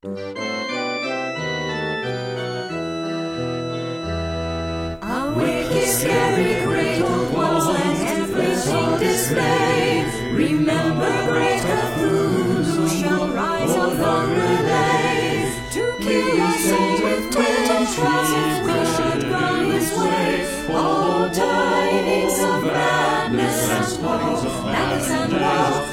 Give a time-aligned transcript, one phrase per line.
[0.00, 0.06] A
[5.36, 10.06] wicked, scary, great old walls and everything display.
[10.34, 17.86] Remember great Cthulhu who shall rise from the lake to kill us all with twenty
[17.96, 20.46] tries we should run his way.
[20.76, 25.32] All tidings of madness and woe, madness and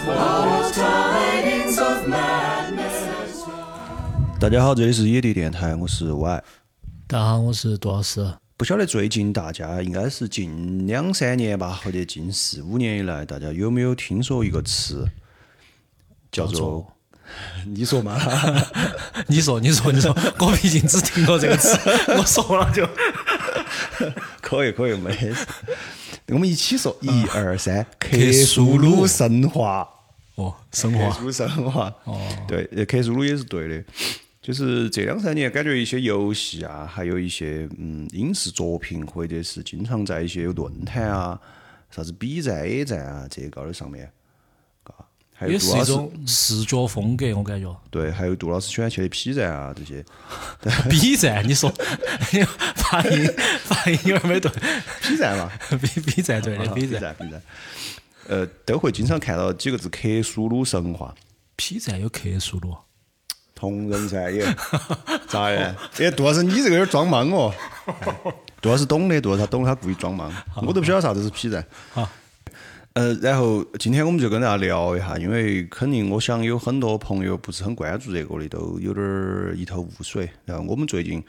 [0.08, 2.55] all tidings of madness and.
[4.46, 6.44] 大家好，这里是野地电台，我是 Y。
[7.08, 8.32] 大家好，我是杜老师。
[8.56, 15.04] 不晓得最近大家应该是近两三年吧，或者近四五年以来，大家有没有听说一个词，
[16.32, 16.86] 叫做？
[17.66, 18.22] 你说嘛？
[19.26, 21.76] 你说，你说，你说，我毕竟只听过这个词，
[22.16, 22.88] 我说了就。
[24.42, 25.36] 可以，可以，没事。
[26.28, 29.90] 我们一起说，一二三，克苏苏鲁鲁神话。
[30.36, 31.92] 哦，神话克苏鲁神话。
[32.04, 33.84] 哦，对，呃克苏鲁也是对的。
[34.46, 41.42] 就是这两三年，感觉一些游戏啊，还有一些嗯影视作品，或者是经常在一些论坛啊、
[41.90, 44.08] 啥子 B 站、A 站啊这些高头上面，
[44.84, 44.94] 嘎，
[45.34, 47.76] 还有也杜老师是一种视觉风格，我感觉。
[47.90, 50.06] 对，还有杜老师喜欢去的 P 站啊这些。
[50.92, 51.74] B 站，你说？
[52.78, 53.28] 发音
[53.64, 54.52] 发音有点没对。
[55.02, 55.52] P 站嘛。
[55.72, 57.42] B B 站对的啊 B，B 站站 B 站，
[58.28, 61.16] 呃，都会经常看到几个字“克苏鲁神话
[61.56, 62.76] P 站有克苏鲁。”，
[63.56, 64.46] 同人噻也，
[65.28, 65.76] 咋的？
[65.98, 67.52] 哎，杜老师，你这个有点装莽哦。
[68.62, 70.32] 杜老师懂的，杜老师他懂，他故意装莽，
[70.68, 71.64] 我都不晓得啥子是 P 人。
[71.94, 72.10] 好，
[72.94, 80.30] 呃，然后今天我们就跟大家聊一下，因为肯定我想有很多朋友不是很关注这个的，都有点儿一头雾水。
[80.46, 81.24] 然后我们最近，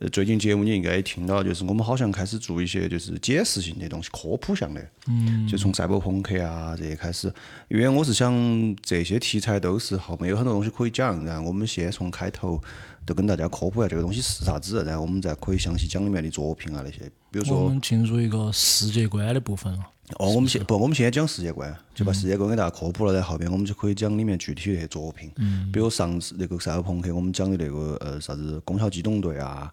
[0.00, 7.32] 呃，最近节目你应该也听到，就是我们好像开始做一些就是解释性的东西，科普向的，嗯，就从赛博朋克啊这些开始。
[7.68, 12.60] 因为我是想这些题材都是后面有很多东西可以讲，然后我们先从开头
[13.06, 19.78] 都跟大家科普一下这个东西是啥子，然后我们再可以详细讲里面的作品啊那些，比如说我们进入一个世界观的部分了。
[20.18, 25.32] 哦，我们先不，我们先讲世界观，就把世界观给大家科普了，然后后面我们就可以讲里面具体的作品。
[25.36, 25.68] 嗯。
[25.72, 29.68] 比如上次那个赛博朋克，我们讲的那个呃啥子《攻壳机动队》啊、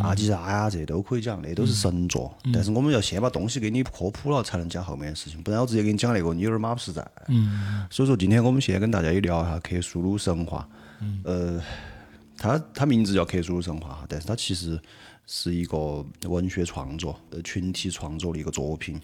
[0.00, 2.36] 阿基拉呀，这些都可以讲，那都是神作。
[2.52, 7.10] 但是我们要先把东西给你科普了，才能讲后面的事情，不然我直接给你讲那个，你有点马不实在。
[7.28, 7.86] 嗯。
[7.90, 10.68] 所以说，今天我们先跟大家也聊一下克苏鲁神话。
[11.00, 11.20] 嗯。
[11.24, 11.62] 呃，
[12.38, 14.80] 它它名字叫克苏鲁神话，但是他其实
[15.26, 18.98] 是一个文学创作，呃，群体创作的一个作品。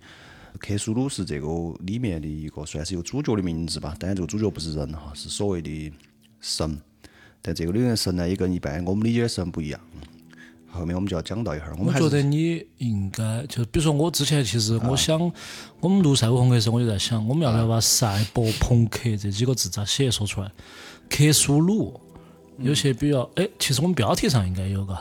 [0.61, 1.49] 克苏鲁是这个
[1.81, 5.93] 里面的一个算是一个主角的名字吧，当然这个主角不是人哈，是所谓的
[6.41, 6.81] 神。
[7.43, 9.81] 但这个里面的神呢，也跟一般我们理解的神不一样。
[10.71, 15.21] 后面我们就要讲到一会儿，我们还是得你应该就比如说我之前其实我想
[15.81, 20.51] 我们录赛博朋克的时候，我就在想，我们要不要把赛博朋克这几个字咋写说出来？
[21.09, 22.01] 克苏鲁
[22.59, 24.97] 有些比较哎，其实我们标题上应该有个，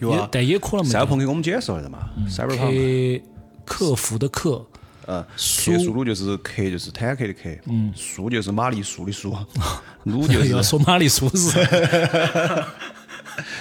[0.00, 0.90] 有啊但也可能没得。
[0.92, 3.20] 赛博朋克我们解释了的嘛，赛博朋
[3.64, 4.64] 克，服的克，
[5.06, 9.36] 呃，苏克苏鲁就是克就是坦克的克，嗯，苏就是玛丽苏的苏，
[10.04, 11.50] 鲁就是 要是说玛丽苏是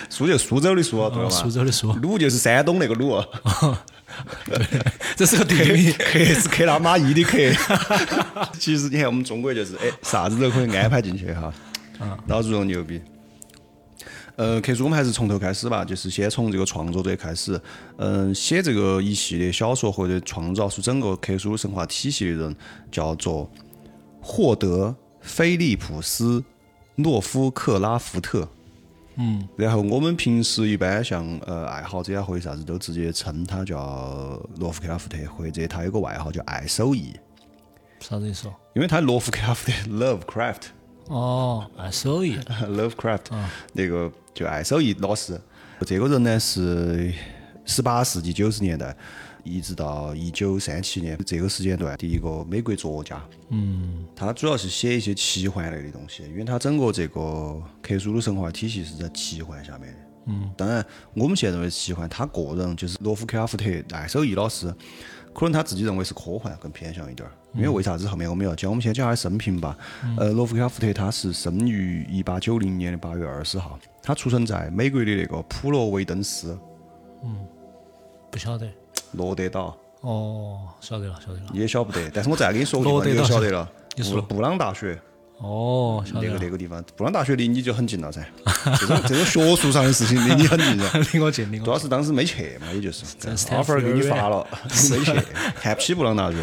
[0.09, 1.29] 苏就是苏州的苏，对吧？
[1.29, 3.23] 苏州的苏，鲁就是山东那个鲁。
[5.15, 5.93] 这是个地名。
[5.93, 7.37] 克是克拉玛依的克。
[8.59, 11.53] 其实你看我们中国就是哎，啥子都可以安排进去哈。
[12.27, 12.99] 老子说牛逼。
[14.39, 17.59] 呃，克苏我们还是从头开始吧，就是先从这个创作者开始。
[17.97, 22.55] 嗯，写这个一系列小说或者创造出整个克苏鲁神话体系的人
[22.89, 23.51] 叫做
[24.21, 24.87] 霍德·
[25.19, 26.39] 菲利普斯·
[26.95, 28.47] 诺夫克拉福特。
[29.17, 37.11] 嗯，然后我们平时一般像呃爱好者啊或者啥子都直接称他叫罗夫克拉夫特，或者他有个外号叫爱手艺，
[37.99, 38.53] 啥子意思哦？
[38.73, 40.61] 因为他罗夫克拉夫特 Lovecraft
[41.07, 42.37] 哦，爱手艺。
[42.63, 43.25] Lovecraft
[43.73, 45.39] 那个就爱手艺老师，
[45.85, 47.13] 这个人呢是
[47.65, 48.95] 十八世纪九十年代
[49.43, 53.21] 一直到一九三七年这个时间段的一个美国作家。
[53.49, 59.99] 嗯，他主要是写一些奇幻类的东西，因为他整个这个克苏鲁神话体系是在奇幻下面的。
[60.27, 60.85] 嗯，当然
[61.15, 64.73] 我们现在认为是奇幻，他个人就是罗夫克拉夫特爱手艺老师。
[65.33, 68.69] 可能他自己认为是科幻更偏向一点儿，因为为啥子后面我们要讲？
[68.69, 69.77] 我们先讲他的生平吧。
[70.17, 76.57] 呃，罗夫克拉夫特他是生于一八九零年的八月二十号，他出生在美国的那个普罗维登斯
[77.23, 77.45] 嗯
[78.31, 78.67] 不晓得。
[79.13, 81.45] 罗德岛，哦，晓得了，晓得了。
[81.51, 82.09] 你也晓不得。
[82.13, 83.71] 但是我再给你说个地方，罗德岛你就晓得了。
[83.95, 84.99] 你说布布朗大学
[85.39, 86.37] 哦，晓那个。
[86.39, 88.25] 那个地方，布朗大学离你就很近了噻。
[88.79, 90.99] 这种这种学术上的事情离你很近噻。
[91.13, 94.45] 离我近，离我主要是当时没去嘛，也就是 在 offer 给你发了，
[94.91, 95.13] 没去，
[95.61, 96.37] 看不起布朗大学。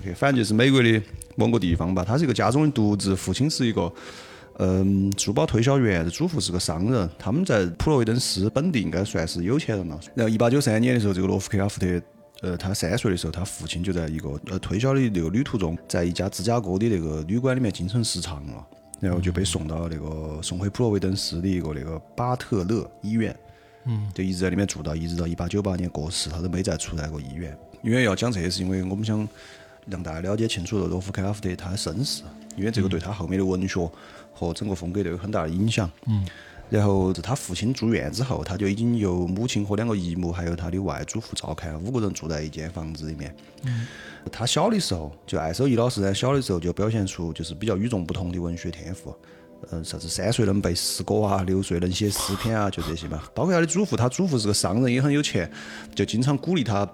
[0.00, 1.02] OK，反正就是美国的
[1.36, 3.92] 某个地方吧，他是一个家中的独子，父亲是一个
[4.58, 9.98] 嗯，珠宝推销员，祖父是个商人，他们在普罗维登斯本地应该算是有钱人了。
[10.14, 11.86] 然后一八九三年的时候，这个罗夫克拉夫特，
[12.42, 18.66] 呃，他三岁的时候，他父亲就在一个呃推销的那个旅途中，在一家芝加哥的那个旅馆里面精神失常了，
[19.00, 23.34] 然后就被送到那个送回普罗维登斯的一个那个巴特勒医院，
[23.84, 27.56] 嗯，就一直在里面住到一直到一八九八年过世，他都没再出来过医院。
[27.82, 29.26] 因为要讲这些，是因为我们想
[29.86, 32.22] 让大家了解清楚罗夫克拉夫特他的身世，
[32.56, 33.88] 因为这个对他后面的文学。
[34.34, 35.88] 和整个风格都有很大的影响。
[36.06, 36.26] 嗯，
[36.72, 43.36] 然后在他父亲住院之后，他就已经由母亲和两个姨母，还有他的外祖父照看，五个人住在一间房子里面。
[43.64, 43.86] 嗯，
[44.32, 49.14] 他小的时候，就艾守义老师呢，小的时候就表现出就是比较与众不同的文学天赋。
[49.70, 53.22] 嗯，啥子三岁能背诗歌啊，六岁能写诗篇啊，就这些嘛。
[53.34, 55.52] 包括他的祖父，他祖父是个商人，也很有钱，
[55.94, 56.90] 就经常鼓励他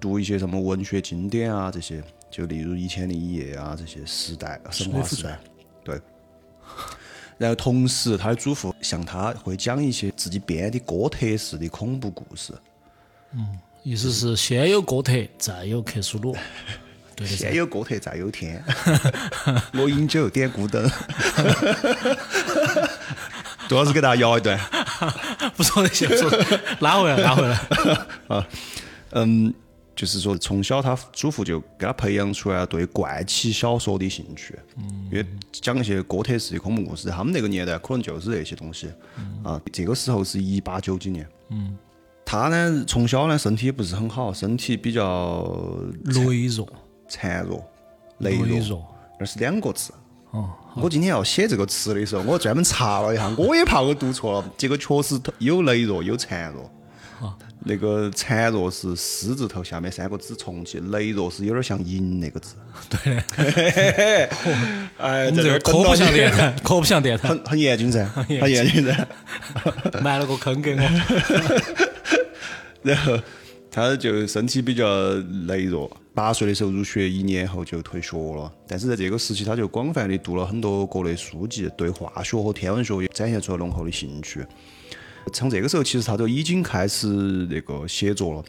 [0.00, 5.38] 读一些什么文学经典啊，这些，就例如《一千零一夜》啊，这些时代神话时代。
[5.84, 6.00] 对。
[7.38, 12.52] 然后同时，他的祖父向他会讲一些自己编的哥特式的恐怖故事。
[13.32, 16.36] 嗯，意思是先有哥特，再有克苏鲁。
[17.14, 18.62] 对先有哥特，再有天。
[19.74, 20.90] 我饮酒，点孤灯。
[23.68, 24.58] 杜老师给大家摇一段。
[25.56, 26.30] 不说那些，不说，
[26.80, 27.56] 拉回来，拉回来。
[28.28, 28.46] 啊，
[29.10, 29.54] 嗯。
[29.98, 34.56] 就是说，从小他祖父就给他培养出来对怪奇小说的兴趣，
[35.10, 38.86] 因为讲一些哥特式的恐怖故事，他们那个年代可能就是这些东西。
[39.42, 41.28] 啊，这个时候是一八九几年。
[41.50, 41.76] 嗯，
[42.24, 45.42] 他呢从小呢身体也不是很好，身体比较
[46.04, 46.68] 羸弱、
[47.10, 47.60] 孱弱、
[48.20, 48.86] 羸弱，
[49.18, 49.92] 那是两个字。
[50.30, 56.70] 哦，我今天要写这个词的时候，我专门查了一下，我也怕我读错了，结果确实有羸弱，有孱弱。
[57.68, 62.54] 那个孱弱是狮字头下面三个字重起，羸弱是有点像银那个字。
[62.88, 63.20] 对，
[64.96, 69.06] 哎，这个 可不像电台，可不像电台，很很严谨噻，很严谨噻，
[70.02, 70.80] 埋了个坑给我。
[72.82, 73.18] 然后
[73.70, 74.86] 他就身体比较
[75.46, 78.50] 羸弱，八岁的时候入学，一年后就退学了。
[78.66, 84.46] 但是在这个时期，他就广泛的读了很多国内书籍，对化学和天文学也展现出了浓厚的兴趣。
[85.32, 88.44] 从这个时候，其实他就已经开始那个写作了，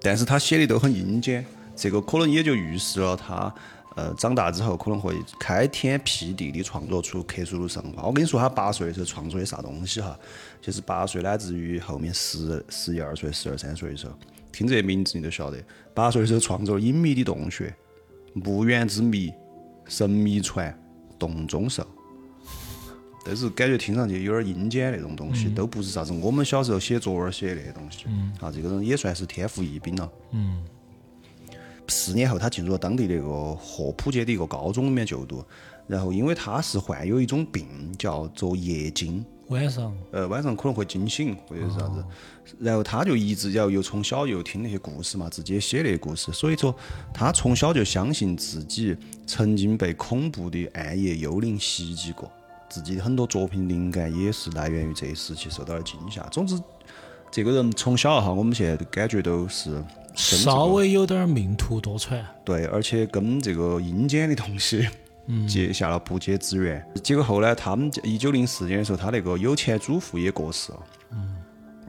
[0.00, 3.54] 但是他写的都很阴间，这个可能也就预示了他，
[3.94, 8.04] 呃，长大之后可能会开天辟地的创作出克苏鲁神话。
[8.04, 10.18] 我跟你说，他八岁的时候创作的啥东西哈，
[10.60, 14.14] 就是八岁乃至于后面十十一二岁、十二三岁的时候，
[14.50, 15.62] 听这名字你都晓得，
[15.92, 17.66] 八岁的时候创作了《隐秘的洞穴》
[18.44, 19.28] 《墓园之谜》
[19.86, 20.70] 《神秘船》
[21.18, 21.82] 《洞中兽》。
[23.26, 28.04] 都是感觉听上去有点阴间那种东西，都不是啥子我们小时候写作文写那些东西。
[28.40, 30.12] 啊，这个人也算是天赋异禀了。
[30.30, 30.64] 嗯。
[31.88, 35.44] 四年后，他进入了当地那个霍普街的一个高中里面就读，
[35.86, 37.64] 然后因为他是患有一种病
[37.96, 42.04] 叫做夜惊，晚上，呃，晚上可能会惊醒或者是啥子，
[42.58, 46.74] 然后他就一直要又从小又听那些故事嘛，自己也写那些故事，所以说
[47.14, 52.28] 他从小就相信自己曾经被恐怖的暗夜幽灵袭击过。
[52.68, 56.22] 自己很多作品灵感也是来源于这一时期受到了惊吓。
[56.30, 56.60] 总之，
[57.30, 59.82] 这个人从小哈，我们现在感觉都是
[60.14, 62.22] 稍微有点命途多舛。
[62.44, 64.88] 对，而且跟这个阴间的东西
[65.48, 66.84] 结下了不解之缘。
[67.02, 70.78] 结果后来，他们一九零四年的时候，他那个有钱祖父也过世了。
[71.12, 71.36] 嗯，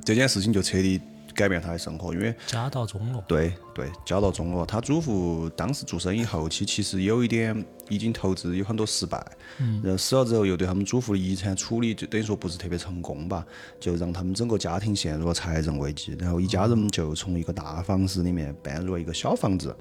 [0.04, 1.01] 这件事情就彻底。
[1.38, 3.24] 改变他的生活，因为家道中落。
[3.27, 4.65] 对对，家道中落。
[4.65, 9.24] 他祖父当时做生意后期其实有一点已经投资有很多失败，
[9.60, 13.46] 嗯然后死了之后又对他们祖父的遗产处理就等于说不是特别成功吧，
[13.79, 16.17] 就让他们整个家庭陷入了财政危机。
[16.20, 19.75] 然后一家人就从一个大房子里面搬入了一个小房子。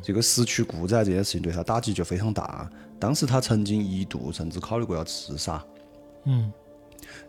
[0.00, 2.70] 这个失去故宅这件事情对他打击就非常大。
[3.00, 5.64] 当时他曾经一度甚至考虑过要自杀。
[6.24, 6.52] 嗯。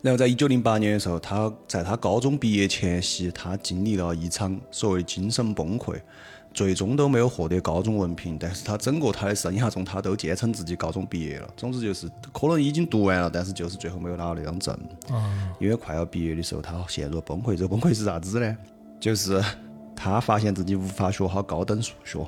[0.02, 6.00] 然后在一九零八年的时候，他在他高中毕业前夕，他经历了一场所谓精神崩溃，
[6.54, 8.38] 最终都没有获得高中文凭。
[8.38, 11.48] 但是他整个他的生涯中，他都坚称自己高中毕业了。
[11.56, 14.78] 总之就是可能已经读完了，但是就是最后没有拿到那张证。
[15.58, 17.56] 因为快要毕业的时候，他陷入崩溃。
[17.56, 18.56] 这崩溃是啥子呢？
[19.00, 19.42] 就是
[19.94, 22.26] 他发现自己无法学好高等数学。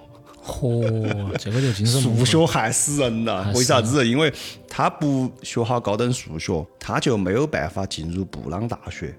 [0.48, 3.52] 嚯，这个就精神数学害死人了。
[3.54, 4.08] 为啥子？
[4.08, 4.32] 因为
[4.66, 9.14] 他不学好高等数学，他就没有办法进入布朗大学，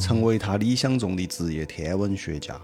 [0.00, 2.58] 成为他理想中的职业天文学家。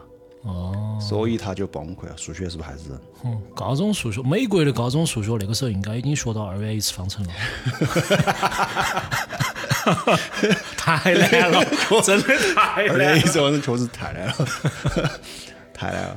[0.44, 2.16] 哦，所以他就崩溃了。
[2.16, 2.98] 数学是不是害死人？
[3.24, 7.32] 嗯，高中数学，美国的高中数学那个时候应该已经学到二元一次方程了。
[10.76, 11.64] 太难了，
[12.04, 12.92] 真的太难了。
[12.92, 14.34] 二元一次方程确实太难了，
[15.74, 16.16] 太难了。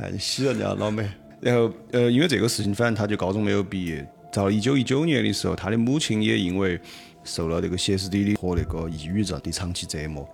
[0.00, 1.06] 哎，你洗人家老美，
[1.40, 6.80] 然后呃，因为这个事情，反正他就高中没有毕业，到了一九一九年的时候，他的母亲也因为
[7.22, 10.26] 受了那个歇斯底里和那个抑郁症的长期折磨，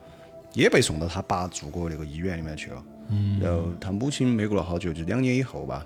[0.52, 2.84] 也被送到他爸住过那个医院里面去了。
[3.08, 3.40] 嗯。
[3.42, 5.84] 然后他母亲没过了好久，就两年以后吧，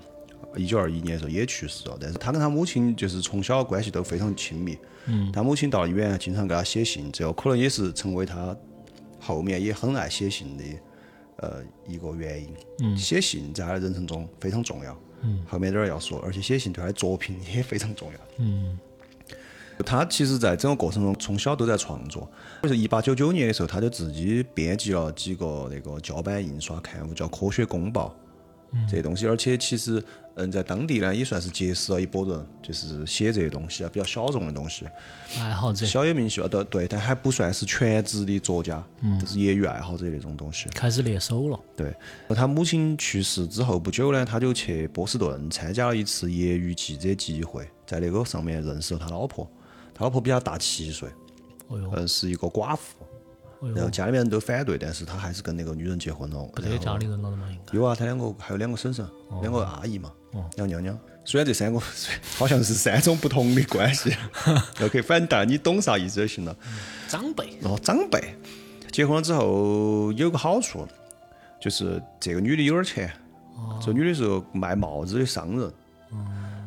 [0.55, 1.97] 一九二一年的时候也去世了。
[1.99, 4.77] 但是他跟他母亲就是从小关系都非常亲密。
[5.07, 5.31] 嗯。
[5.31, 8.55] 他母亲到医院，经常给他写信，这个可能也是成为他
[9.19, 10.63] 后面也很爱写信的
[11.41, 12.49] 呃一个原因。
[12.79, 12.97] 嗯。
[12.97, 14.97] 写信在他的人生中非常重要。
[15.21, 15.43] 嗯。
[15.47, 18.19] 后面点儿要说，而且写信对他的作品也非常重要。
[18.37, 18.79] 嗯。
[19.83, 22.29] 他其实，在整个过程中，从小都在创作。
[22.61, 28.15] 就是一八九九年的时候，他就自己编辑了几个那个胶版印刷刊物，叫《科学公报》
[28.89, 29.27] 这些东西。
[29.27, 30.03] 而且，其实，
[30.35, 34.85] 嗯，在当地呢，也算是结识了一拨人，就是写这些东西啊，比较小众的东西。
[35.39, 35.85] 爱好者。
[35.85, 38.83] 小有名气啊，对对，但还不算是全职的作家，
[39.19, 40.69] 就是业余爱好者那种东西。
[40.69, 41.59] 开始练手了。
[41.75, 41.93] 对。
[42.35, 49.49] 他母亲去世之后不久呢，他就去波士顿参加了一次业余记者集会，在那个上面认识了他老婆。
[49.93, 51.09] 他老婆比他大七岁，
[51.69, 53.00] 嗯，是一个寡妇，
[53.75, 56.43] 然后家里面人都反对，但是他还是跟那个女人结婚了。
[56.55, 57.47] 不得家里人了的嘛？
[57.49, 59.05] 应该有啊，他两个还有两个婶婶，
[59.41, 60.97] 两个阿姨嘛，两个娘娘。
[61.23, 61.79] 虽然这三个
[62.35, 64.15] 好像是三种不同的关系，
[64.81, 66.55] OK，反正你懂啥意思就行了。
[67.07, 68.35] 长辈哦，长辈
[68.91, 70.87] 结婚了之后有个好处，
[71.61, 73.13] 就是这个女的有点钱，
[73.79, 75.73] 这女的是个卖帽子的商人，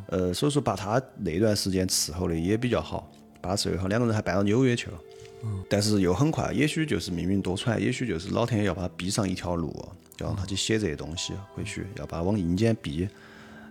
[0.06, 3.10] 呃，所以说把她那段时间伺候的也比较好。
[3.40, 4.98] 把她伺候好，两个人还搬到纽约去了。
[5.44, 9.70] 嗯，但是又很快，也许就是命运多舛，也许就是老天爷要把他逼上一条路，
[10.18, 13.06] 要让他去写这些东西或许，要把他往阴间逼。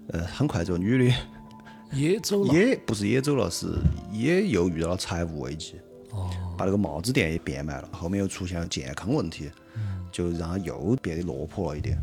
[0.09, 1.15] 呃，很快这个女的
[1.91, 3.67] 也走了，也不是也走了，是
[4.11, 5.75] 也又遇到了财务危机。
[6.11, 9.49] 哦，把那个帽子店也变卖了，后面又出现了健康问题，
[10.11, 11.97] 就让他又变得落魄了一点。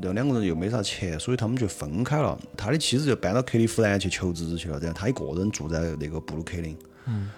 [0.00, 2.36] 然后两个人又没啥钱，所以他们就分开了。
[2.56, 6.76] 他的妻子就搬到克利夫兰去求职去了，然后他一个人住在那个布鲁克林。
[7.06, 7.28] 嗯。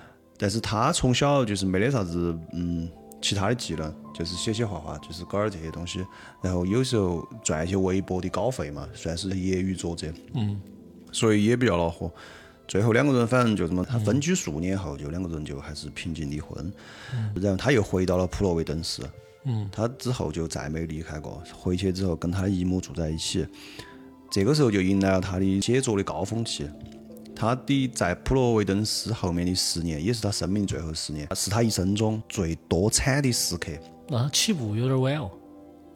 [0.40, 2.88] 但是他从小就是没得啥子嗯
[3.20, 6.02] 其他的技能，就是写写画画，就是搞点这些东西。
[6.40, 10.10] 然后有时候赚一些微薄的稿费嘛，算是业余作者。
[10.32, 10.58] 嗯。
[11.12, 12.10] 所以也比较恼火。
[12.66, 16.72] 最后两个人反正就这么，他分居数年后，就两个人就还是平静离婚。
[17.12, 17.30] 嗯。
[17.42, 19.02] 然后他又回到了普罗维登斯。
[19.44, 21.42] 嗯，他之后就再没离开过。
[21.52, 23.46] 回去之后跟他的姨母住在一起，
[24.30, 26.68] 这个时候就迎来了他的写作的高峰期。
[27.40, 33.72] 他的在普罗维登斯后面的十年，也是他生命最后十年，是他一生中最多产的时刻。
[34.10, 35.30] 那他起步有点晚哦。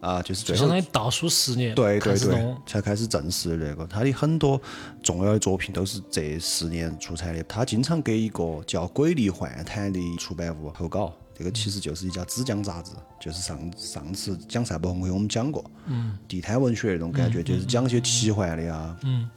[0.01, 3.87] 啊，就是最相当于倒数十年，对对对，才开始正式的那个。
[3.87, 4.59] 他的很多
[5.03, 7.43] 重要的作品都是这十年出产的。
[7.45, 11.13] 他经常给一个叫《鬼力幻谈》的出版物投稿。
[11.37, 19.29] 这个其实就是一家纸浆杂志，就是上上次讲赛博朋克我们讲过，嗯，地摊文学那种感觉，就是讲些奇幻的呀，嗯，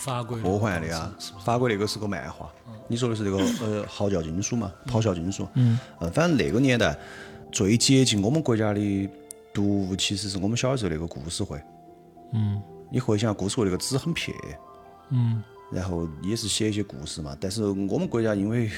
[0.00, 1.12] 法国科幻的呀，
[1.44, 2.50] 法国那个是个漫画，
[2.88, 6.96] 你说的是这个呃嚎叫金属嘛，咆哮金属，嗯，呃，反正那个年代
[7.52, 9.08] 最接近我们国家的
[9.52, 11.60] 读物，其实是我们小时候那个故事会，
[12.32, 14.34] 嗯，你回想下故事会那个纸很撇，
[15.10, 18.70] 嗯，然后也是写一些故事嘛，但是我们国家因为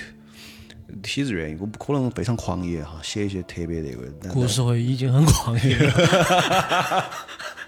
[1.05, 4.11] 体制原因，我不可能非常狂野哈，写一些特别那个。
[4.33, 7.05] 故事会已经很狂野了。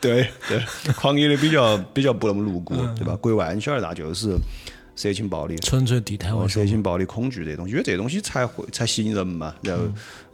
[0.00, 0.62] 对 对，
[0.94, 3.16] 狂野的比较比较不那么露骨，对吧？
[3.16, 4.36] 国外你晓得那就是
[4.96, 9.84] 色情暴力，纯粹地摊文色情暴力、恐惧这东西，因为这东西才会才吸引人嘛，然后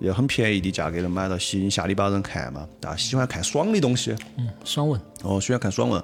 [0.00, 4.14] 要很便宜的价格能买到，吸引下里巴人看嘛，啊，喜欢看爽的东西。
[4.36, 5.00] 嗯，爽文。
[5.22, 6.02] 哦，喜欢看爽文。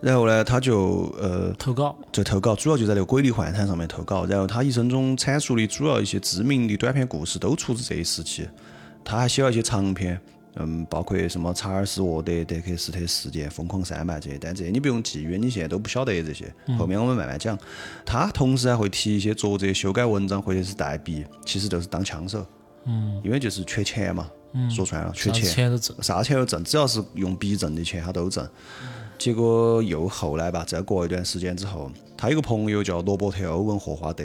[0.00, 4.26] 然后呢，他就呃投稿，就投稿，主要就在那个鬼力幻谈上面投稿。
[4.26, 8.48] 然后他一生中阐述的主要一些知名的短篇故事都出自这一时期。
[9.04, 10.20] 他还写了一些长篇，
[10.56, 14.38] 嗯，包括什么查尔斯沃德、德克斯特事件、疯狂山脉这些。
[14.38, 16.52] 但这些你不用记，因为你现在都不晓得这些。
[16.78, 17.58] 后面我们慢慢讲。
[18.04, 22.46] 他同时还会提一些作者修改文章或者是代笔，其实都是当枪手。
[22.84, 23.20] 嗯。
[23.24, 25.44] 因为就是缺钱嘛，嗯说穿了，缺钱。
[25.44, 26.02] 啥钱都挣。
[26.02, 28.46] 啥钱都挣，只要是用笔挣的钱，他都挣。
[29.18, 34.24] 结果又后来吧，再过一段时间之后，他有个朋友叫罗伯特·欧文·霍华德，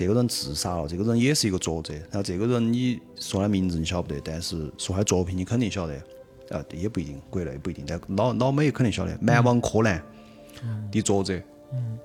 [0.00, 0.88] 这个人自杀了。
[0.88, 5.94] 这个人也是一个作者，然后这个人你说他名字你晓不得，但是说他作品你肯定晓得。
[6.48, 9.16] 啊，也不一定，国内不一定，但老老美肯定晓得。
[9.20, 10.02] 蛮王柯南
[10.90, 11.38] 的作者。
[11.72, 11.98] 嗯。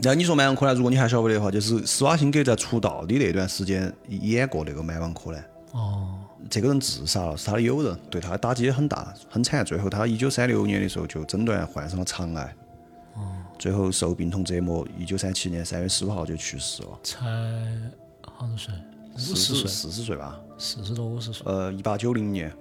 [0.00, 5.44] 然后你说蛮王柯南，如果你还晓不得的话，就是施瓦辛格在出道的那段时间演过那个蛮王柯南。
[5.72, 6.14] 哦。
[6.48, 9.62] 这个人自杀了，是他的友人，对他的打击也很大，很惨。
[9.62, 12.56] 最后他一九三六年的时候就诊断患上了肠癌，
[13.58, 17.00] 最后受病痛折磨，一九三七年三月十五号就去世了。
[17.02, 17.24] 才
[18.22, 18.72] 好多岁？
[19.16, 19.68] 五十岁？
[19.68, 20.40] 四十岁吧？
[20.56, 21.44] 四十多五十岁？
[21.44, 22.54] 呃，一八九零年，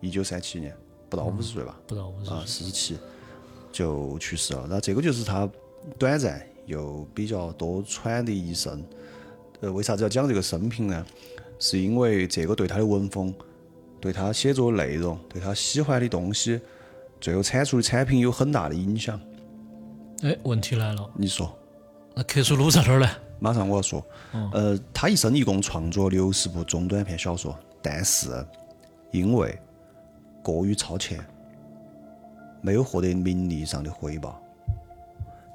[0.00, 0.76] 一九三七年，
[1.08, 1.78] 不到五十岁吧？
[1.86, 2.34] 不到五十岁。
[2.34, 2.98] 啊，四十七
[3.70, 4.66] 就去世了。
[4.68, 5.48] 那这个就是他
[5.96, 8.82] 短暂又比较多舛的一生。
[9.60, 11.06] 呃，为啥子要讲这个生平呢？
[11.60, 13.32] 是因为这个对他的文风、
[14.00, 16.60] 对他写作的内容、对他喜欢的东西，
[17.20, 19.20] 最后产出的产品有很大的影响。
[20.22, 21.52] 哎，问题来了，你说？
[22.14, 23.08] 那克苏鲁在哪儿呢？
[23.40, 24.04] 马上我要说。
[24.52, 28.28] 呃，他一生一共创作六十部中短篇小说，但是
[29.10, 29.58] 因为
[30.40, 31.18] 过于超前，
[32.60, 34.40] 没有获得名利上的回报。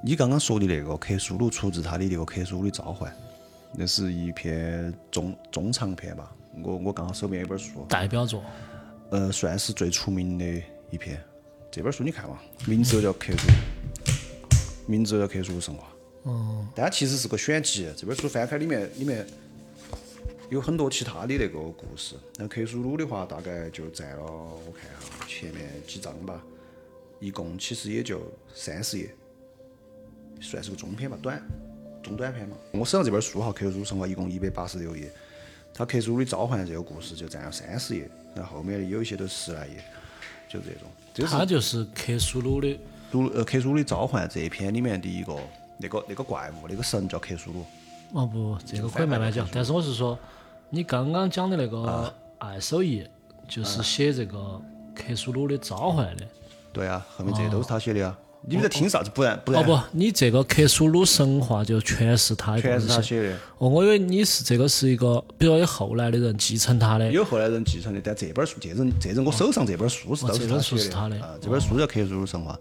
[0.04, 3.10] 你刚刚说的那个克苏鲁出自他的那个《克苏鲁的召唤》，
[3.74, 6.30] 那是一篇中中长篇吧？
[6.62, 8.44] 我我刚好手边有本书，代表作。
[9.12, 10.46] 呃，算是最出名的
[10.92, 11.18] 一篇。
[11.72, 13.54] 这本书你看嘛，名字就叫《克苏鲁》，
[14.88, 15.88] 名字就叫《克苏鲁神话》。
[16.30, 17.88] 哦，但它其实是个选集。
[17.96, 19.26] 这本书翻开里面，里面
[20.50, 22.16] 有很多其他的那个故事。
[22.38, 26.44] 那克苏鲁的话，大概就占了我看哈前面几章吧，
[27.20, 28.22] 一共其实也就
[28.54, 29.14] 三十页，
[30.42, 31.42] 算是个中篇吧，短
[32.04, 32.58] 中短篇嘛。
[32.72, 35.10] 我手上这本书哈，《克苏鲁神话》一共一百八十六页，
[35.74, 39.82] 它克苏鲁的召唤这个故事就占了三十页，然后后面的有一些都十来页，
[40.50, 40.90] 就这种。
[41.14, 42.78] 这是他就是克苏鲁的。
[43.12, 45.36] 鲁呃克苏鲁的召唤这一篇里面的一个
[45.78, 47.66] 那个那个怪物那个神叫克苏鲁。
[48.14, 49.48] 哦不，这个可以慢慢讲。
[49.52, 50.18] 但是我是说，
[50.70, 53.08] 你刚刚讲的那个爱手艺，
[53.48, 54.62] 就是写这个
[54.96, 56.26] 克苏鲁的召唤的。
[56.72, 58.18] 对啊，后面这些都是他写的啊。
[58.46, 59.10] 你们在听啥子？
[59.14, 62.80] 不然不然哦不，你这个克苏鲁神话就全是他全。
[62.80, 63.36] 是他写的。
[63.58, 67.12] 哦，我以为你是这个是一个，比如说有后来的人继承他的。
[67.12, 71.36] 有后来人继承的，但这本书，这人这人我手上这本书是都是哦这本他写的书是他的啊。
[71.42, 72.54] 这本书叫《克苏鲁神话》。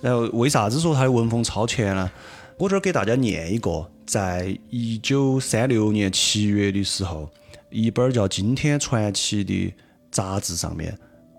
[0.00, 2.10] 然后为啥子说他的文风超前呢？
[2.58, 7.28] 我这儿给大家念一个，在一九三六年七月的时候，
[7.70, 9.74] 一本叫《今天传奇》的
[10.10, 10.96] 杂志上面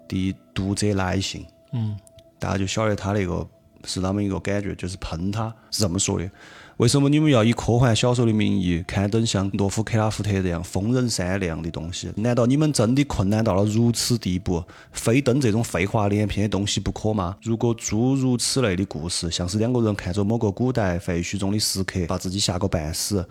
[0.10, 1.46] 的读者来信。
[1.72, 1.96] 嗯，
[2.40, 3.48] 大家就晓得他那个
[3.86, 6.30] 是那么一个感觉，就是喷他是这么说的：
[6.78, 12.12] 为什么你们要以科幻小说的名义刊登像洛夫克拉夫特这样疯人山那样的东西？
[12.16, 17.38] 难道你们真的困难到了如此地步，非登这种废话连篇的东西不可吗？
[17.42, 23.26] 如果诸如此类的故事，像是两个人看着某个古代废墟中的石刻，把自己吓个半死，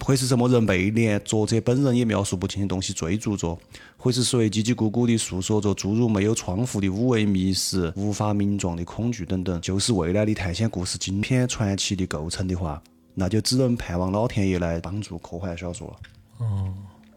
[0.00, 3.58] 会是什么人被连作者本人也描述不清的东西追逐着？
[3.96, 12.82] 会是谁叽叽咕咕地诉说着诸如没有窗户的五味迷失、无法名状的恐惧等等，就是未来的探险故事经篇传奇的构成的话，
[13.14, 15.96] 那就只能盼望老天爷来帮助科幻小说了。
[16.38, 16.72] 哦，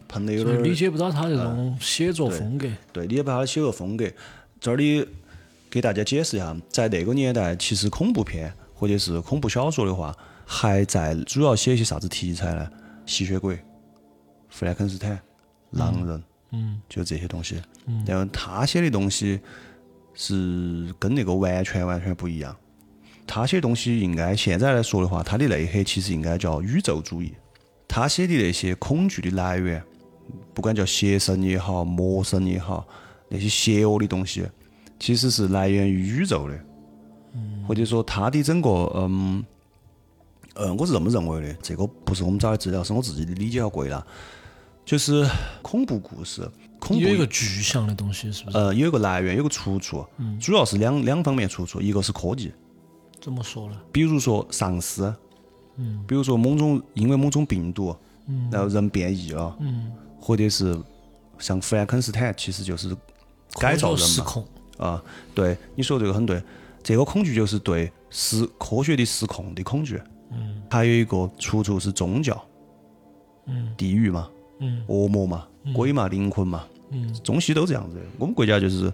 [0.08, 2.68] 喷的有点儿理解不到他这种写作风格。
[2.92, 4.06] 对，理解不到他的写作风格。
[4.60, 5.06] 这里
[5.70, 10.16] 给大家解释一下，在那个年代，其实恐怖片或者是恐怖小说的话，
[10.54, 12.70] 还在主要写一些啥子题材呢？
[13.06, 13.58] 吸血鬼、
[14.50, 15.18] 弗兰肯斯坦、
[15.70, 17.62] 狼人，嗯，就这些东西。
[18.06, 19.40] 然后他写的东西
[20.14, 22.54] 是跟那个完全完全不一样。
[23.26, 27.34] 他写的东西应该现在来说的话，他的内核其实应该叫宇宙主义。
[27.88, 29.82] 他写的那些恐惧的来源，
[30.54, 32.86] 不管叫邪神也好，魔神也好，
[33.30, 34.46] 那些邪恶的东西，
[35.00, 36.60] 其实是来源于宇宙的，
[37.66, 39.42] 或者说他的整个嗯
[40.62, 44.06] 呃，我是这么认为的，这个不是我们找的资料，是我自己的理解和归纳，
[44.86, 45.28] 就是
[45.64, 46.48] 恐怖故事，
[46.80, 48.58] 恐怖有一个具象的东西，是不是？
[48.58, 50.06] 呃有一个来源，有个出处，
[50.40, 52.54] 主要是两两方面出处，一个是科技，
[53.20, 53.78] 怎么说呢？
[53.92, 55.12] 比如说丧尸，
[55.78, 57.96] 嗯，比如说某种因为某种病毒，
[58.28, 60.80] 嗯，然后人变异了，嗯，或者是
[61.40, 62.96] 像弗兰肯斯坦，其实就是
[63.60, 64.46] 改造失控。
[64.78, 65.04] 啊，
[65.36, 66.42] 对，你说这个很对，
[66.84, 72.42] 这个恐惧就是对失科学的失控的恐惧，嗯，还有一个出处是宗教，
[73.46, 78.02] 嗯，地狱嘛，嗯，恶魔嘛，鬼嘛，灵魂嘛，嗯，中西都这样子的。
[78.18, 78.92] 我们国家就是，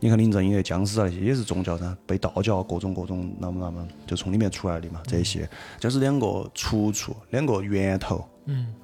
[0.00, 8.24] 你看林正英、僵尸啊那些也是宗教噻，被道教各种各种那么那么就从里面出来的嘛，这些就是两个出处，两个源头。
[8.46, 8.74] 嗯，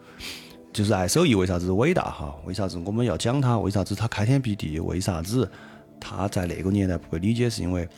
[0.73, 2.35] 就是爱手艺为啥子伟大哈？
[2.45, 3.59] 为啥子我们要讲它？
[3.59, 4.79] 为啥子它开天辟地？
[4.79, 5.51] 为啥子
[5.99, 7.51] 它在那个年代不被理解？
[7.51, 7.89] 是因为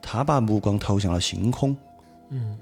[0.00, 1.76] 他把目光投向了星空。
[2.30, 2.56] 嗯，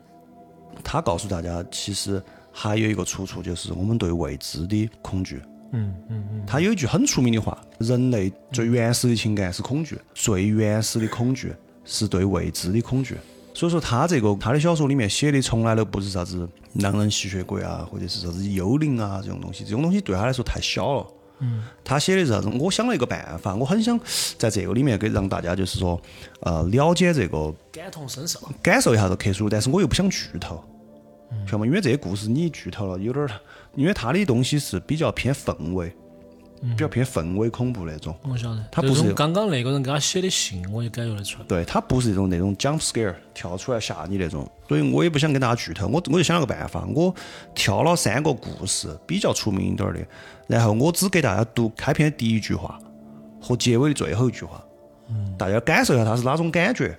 [0.82, 5.40] 他告诉大家，其实还有一个出处，就是我们对未知的恐惧。
[5.72, 11.52] 嗯嗯嗯，他有一句很出名的话：人类最原始的情感是恐惧，最原始的恐惧
[11.84, 13.16] 是对未知的恐惧。
[13.54, 21.06] 所以说，他这个他的小说里面写的从来都不是啥子狼人、吸血鬼啊，或者是啥子幽灵啊这种东西，这种东西对他来说太小了。
[21.44, 22.48] 嗯，他写的是啥子？
[22.60, 23.98] 我想了一个办法，我很想
[24.38, 26.00] 在这个里面给让大家就是说，
[26.40, 28.38] 呃，了解这个感同身受。
[28.62, 30.62] 感受一下这克苏鲁，但是我又不想剧透，
[31.44, 31.66] 晓得吗？
[31.66, 33.30] 因为这些故事你剧透了，有点儿，
[33.74, 35.92] 因为他的东西是比较偏氛围，
[36.70, 38.16] 比较偏氛围恐怖那种。
[38.22, 38.64] 我晓得。
[38.70, 41.44] 他不是刚刚那个人给他写的信，我就感觉得出来。
[41.46, 47.12] 对，他不是那种那种 jump scare 跳出来吓你那种，所以我也不想跟大家剧透，我我就想了个办法，我
[47.54, 50.00] 挑了三个故事比较出名一点儿的，
[50.46, 52.78] 然后我只给大家读开篇的第一句话
[53.40, 54.64] 和结尾的最后一句话，
[55.36, 56.96] 大家感受一下它是哪种感觉。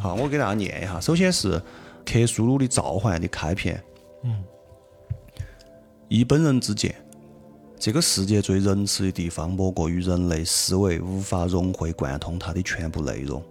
[0.00, 1.60] 好，我给大家念一下，首先是
[2.06, 3.82] 克苏鲁的召唤的开篇，
[4.22, 4.44] 嗯
[6.08, 6.94] 以本人之见。
[7.82, 13.42] 这个世界最仁慈的地方，莫过于人类思维无法融会贯通它的全部内容。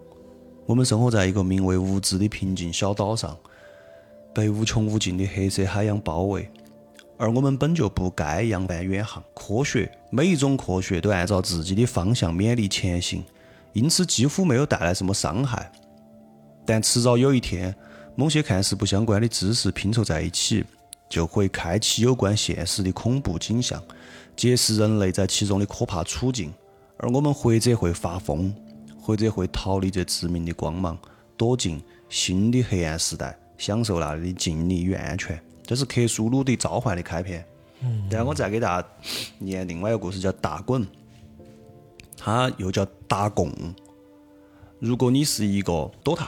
[0.66, 3.38] 我们生活在一个名为无知的平静小岛上，
[4.34, 6.50] 被无穷无尽的黑色海洋包围，
[7.18, 9.22] 而我们本就不该扬帆远航。
[9.34, 13.22] 科学，每一种科学都按照自己的方向勉力前行，
[13.74, 15.70] 因此几乎没有带来什么伤害。
[16.66, 17.76] 但迟早有一天，
[18.16, 20.64] 某些看似不相关的知识拼凑在一起，
[21.10, 23.84] 就会开启有关现实的恐怖景象。
[24.36, 26.54] 揭示人类在其中的可怕处境，
[26.98, 28.54] 而我们或者会发疯，
[29.00, 30.98] 或者会逃离这致命的光芒，
[31.38, 35.40] 躲进新的黑暗时代，享受那里的静谧与安全。
[35.64, 37.46] 这是克苏鲁的召唤的开篇。
[37.82, 38.08] 嗯。
[38.10, 38.88] 然后我再给大家
[39.38, 40.86] 念另外一个故事，叫大滚，
[42.18, 43.52] 它又叫大贡。
[44.80, 46.28] 如果你是一个 DOTA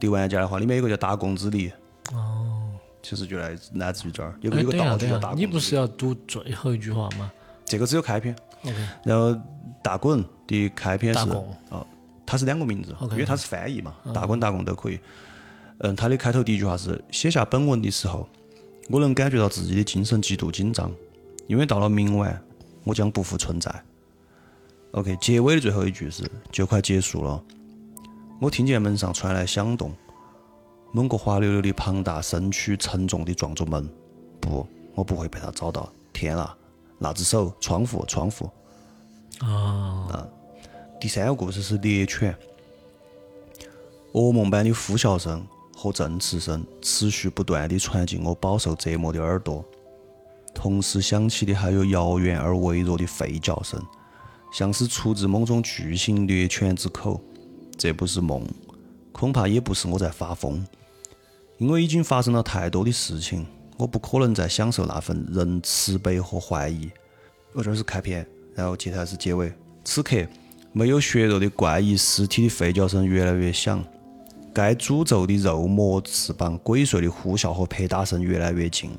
[0.00, 1.70] 的玩家的话，里面有个叫打贡之力。
[2.12, 2.33] 哦。
[3.04, 7.30] 其实就来来自于这儿，有个哎，有个大，你不是要读最后一句话吗
[7.66, 8.34] 这个只有开篇。
[8.62, 9.38] ？OK，然后
[9.82, 11.20] 大滚的开篇是
[11.68, 11.86] 哦，
[12.24, 14.98] 它是两个名字因为它是翻译嘛，大滚大滚都可以。
[15.78, 18.26] 嗯，它的开头第一句话是写下本文的时候，
[18.88, 20.90] 我能感觉到自己的精神极度紧张，
[21.46, 22.42] 因为到了明晚，
[22.84, 23.70] 我将不复存在。
[24.92, 27.42] OK，结尾的最后一句是就快结束了，
[28.40, 29.92] 我听见门上传来响动，
[30.94, 33.90] 某个滑溜溜的庞大身躯沉重地撞着门。
[34.38, 35.92] 不，我不会被他找到。
[36.12, 36.56] 天啊，
[37.00, 38.48] 那只手，窗户，窗户。
[39.40, 40.24] 啊，
[41.00, 42.32] 第三个故事是猎犬，
[44.12, 45.44] 噩梦般的呼啸声
[45.76, 49.64] 和振翅声持续不断地传进我饱受折磨的耳朵，
[50.54, 53.84] 同时响起的还有遥远而微弱的吠叫声，
[54.52, 57.20] 像是出自某种巨型猎犬之口。
[57.76, 58.46] 这不是梦，
[59.10, 60.64] 恐怕也不是我在发疯，
[61.58, 66.90] 因为已经发生了太多的事情，我不可能再享受那份人慈悲和怀疑。
[67.52, 69.52] 我这儿是开篇，然后接下来是结尾。
[69.84, 70.16] 此刻，
[70.72, 73.84] 没有血肉的怪异尸体的吠叫声越来越响，
[74.52, 78.90] 该诅咒的肉魔翅膀鬼祟的呼啸和拍打声越来越近。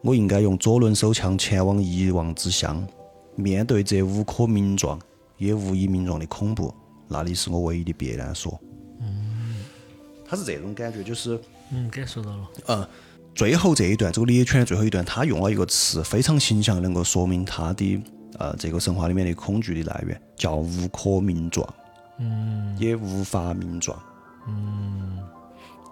[0.00, 2.86] 我应该用左轮手枪前往遗忘之乡，
[3.34, 4.98] 面对这无可名状
[5.36, 6.72] 也无以名状的恐怖，
[7.08, 8.58] 那里是我唯一的避难所。
[9.00, 9.56] 嗯，
[10.24, 11.38] 他是这种感觉，就是
[11.70, 12.48] 嗯，感受到了。
[12.68, 12.88] 嗯，
[13.34, 18.00] 最后这一段，这个猎犬的最后一段，他用了一个词，非常形象，能够说明他的
[18.38, 21.68] 呃这个神话里面的恐惧的来源，叫无可名状，
[22.18, 23.98] 嗯，也无法名状，
[24.46, 25.18] 嗯，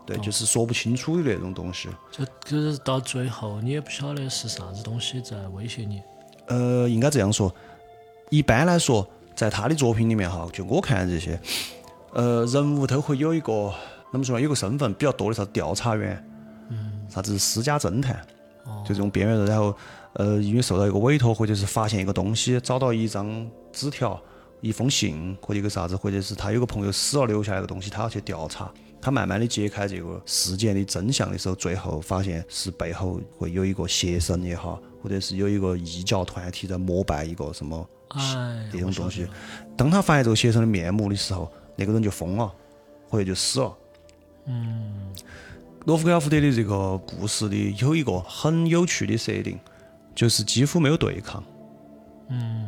[0.06, 1.88] 对，就是说不清楚的那种东西。
[2.10, 6.00] 就就是到最后，你也不晓得是啥子东西在威胁你。
[6.46, 7.54] 呃，应该这样说，
[8.30, 11.40] 一般来说，在他的作品里面哈，就我看这些，
[12.12, 13.72] 呃，人物都会有一个
[14.14, 14.40] 怎么说呢？
[14.40, 16.24] 有个身份比较多的啥子调查员，
[16.70, 18.24] 嗯，啥子私家侦探，
[18.84, 19.44] 就这种边缘人。
[19.46, 19.76] 然后，
[20.12, 24.20] 呃，因为受到一个委托，或者是发现一个东西，找到一张纸条、
[24.60, 28.70] 一封信或者一个啥子，或者是他有个朋友死了留下来个东西，他要去调查。
[29.00, 39.26] 他慢慢的揭开这个事件的真相的时候，最后发现是背后会有一个邪神也好，或者是有一个异教团体在膜拜一个什么哎，这种东西。
[39.76, 42.50] 当他发现这个邪神的面目的时候，那个人就疯了，
[43.10, 43.76] 或者就死了。
[44.46, 44.84] 嗯，
[45.86, 49.58] 洛夫克拉夫特的这个故事里有一个很有趣的设定，
[50.14, 51.42] 就是几乎没有对抗。
[52.28, 52.66] 嗯，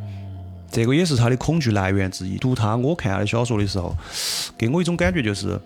[0.70, 2.36] 这个也是他的恐惧来源之一。
[2.38, 3.96] 读他，我看他的小说的时候，
[4.56, 5.60] 给我一种感觉就是，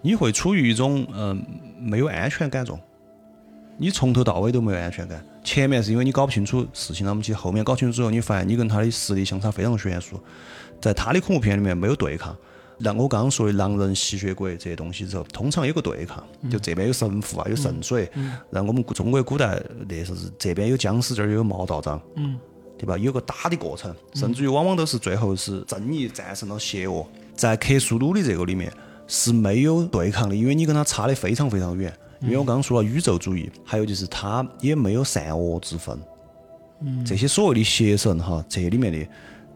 [0.00, 1.44] 你会处于一种嗯、
[1.78, 2.78] 没有安全感中。
[3.78, 10.20] 你从头到尾都没有安全感，前面是因为你搞不清楚事情那么起，后面搞清楚之后，你发现你跟他的实力相差非常悬殊。
[10.80, 12.36] 在他的恐怖片里面没有对抗，
[12.82, 18.10] 让我刚刚说的狼人、吸血鬼这些东西之后，通常有个对抗，就这边有神父啊，有圣水，
[18.50, 22.38] 让我们中国古代那是这边有僵尸，这儿有毛道长，嗯，
[22.76, 22.98] 对吧？
[22.98, 27.06] 有个打的过程，甚至于往往都是最后是正义战胜了邪恶。
[27.34, 28.72] 在克苏鲁的这个里面
[29.06, 31.92] 是没有对抗的，因为你跟他差的非常非常远。
[32.20, 35.98] 因为我刚刚说了宇宙主义，还有就是他也没有善恶之分。
[37.04, 39.08] 这些所谓的邪神哈，这里面的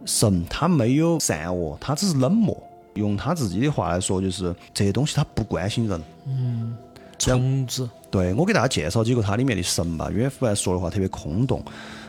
[0.05, 2.61] 神他没有善恶，他只是冷漠。
[2.97, 6.03] 用他自己的话来说，就是这些东西他不关心人。
[6.27, 6.77] 嗯
[7.19, 11.65] 虫子，对我给大家介绍几个它里面的神吧，因为不然说的话特别空洞。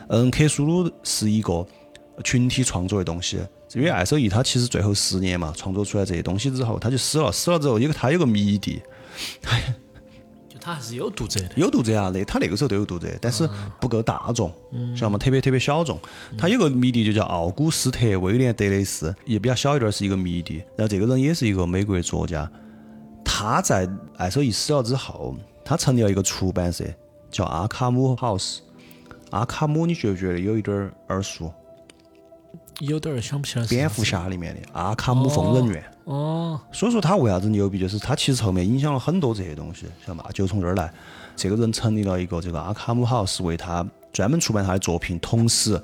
[0.08, 1.66] 嗯，克苏鲁是一个
[2.22, 3.38] 群体创作的东西。
[3.74, 7.32] 因为艾守义他其实最后十年嘛，创作出来这些东西之后，他就死了。
[7.32, 8.82] 死了之后，有个他有个迷弟，
[10.68, 11.48] 他还是有读者的。
[11.56, 13.48] 有读者啊，那他那个时候都有读者，但是
[13.80, 14.52] 不够大众，
[14.94, 15.16] 晓得吗？
[15.16, 15.98] 特别特别小众。
[16.36, 20.56] 他有个迷弟就叫奥古斯特·威廉·德雷斯，也比较小一点，是一个迷弟。
[20.76, 22.46] 然后这个人也是一个美国作家。
[23.24, 26.84] 他在艾守义死了之后，他成立了一个出版社，
[27.30, 28.58] 叫阿卡姆 House。
[29.30, 31.50] 阿卡姆，你觉不觉得有一点儿耳熟？
[32.80, 33.66] 有点儿想不起来。
[33.66, 35.84] 蝙蝠侠里面的阿卡姆疯人院。
[36.04, 40.24] 哦，所以说他为啥子牛逼，就是他其实后面影响了很多这些东西，晓得嘛？
[40.32, 40.90] 就从这儿来，
[41.36, 45.80] 这个人成立了一个这个阿卡姆 House，为他专门出版他的作品，同时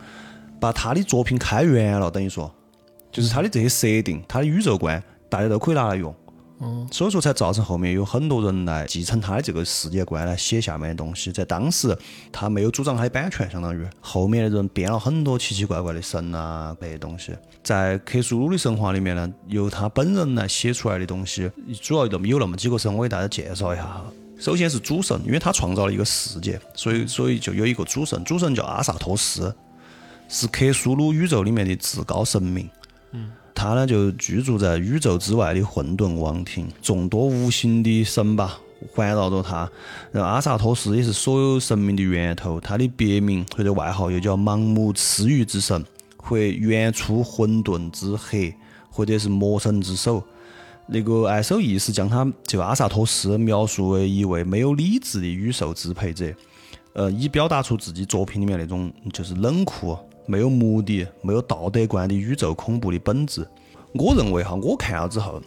[0.59, 2.51] 把他的作品开源了，等于说，
[3.13, 6.15] 就是他的这些设定，他的宇宙观，大家都可以拿来用。
[6.91, 11.33] 所以说才造成后面有很多人来继承他的这个世界观来写下面的东西。
[11.33, 11.97] 在当时，
[12.31, 17.33] 他没有主张他的版权，相当于后面的人编了很多奇奇怪怪的神啊这些东西。
[17.63, 21.51] 在克苏鲁的神话里面呢，由他本人来写出来的东西，
[21.81, 24.05] 主要那么有那么几个神，我给大家介绍一下哈。
[24.39, 29.55] 首先是主神，因为他创造了一个世界，所以所以就有一个主神，主神叫阿萨托斯，
[30.29, 32.69] 是克苏鲁宇宙里面的至高神明。
[33.13, 33.31] 嗯
[33.65, 38.61] 他呢就居住在宇宙之外的混沌王庭，众多无形的神吧
[38.93, 39.67] 环绕着他。
[40.13, 45.83] 然后阿萨托斯也是所有神明的源头，他的别名或者外号又叫盲目赐予之神，
[46.19, 48.55] 或原初混沌之黑，
[48.91, 50.23] 或者是魔神之手。
[50.87, 56.31] 那个艾手意是将他这个阿萨托斯描述为一位没有理智的宇宙支配者，
[56.93, 59.97] 呃，以表达出自己作品里面那种就是冷酷。
[60.27, 63.47] 没有目的、没有道德观的宇宙恐怖的本质。
[63.93, 65.41] 我认为哈，我看了之后，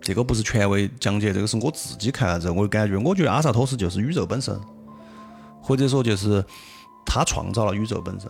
[0.00, 4.58] 这个不是权威讲解，这个是我自己看了之后，我的感觉，我觉得阿萨托斯就是宇宙本身，
[5.60, 6.44] 或者说就是
[7.06, 8.28] 他创造了宇宙本身。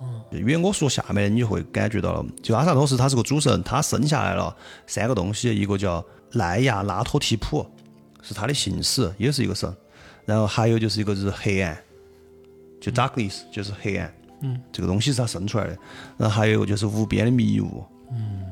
[0.00, 4.54] 嗯，因为我说下面你就会感觉到了，就阿萨托斯他是个主神，他生下来了
[4.86, 7.66] 三个东西，一个叫奈亚拉托提普，
[8.22, 9.74] 是他的信使，也是一个神。
[10.24, 11.76] 然后还有就是一个是黑暗，
[12.80, 14.14] 就 darkness 就是黑暗。
[14.40, 15.76] 嗯，这个东西是他生出来的，
[16.16, 17.84] 然后还有一个就是无边的迷雾。
[18.10, 18.44] 嗯，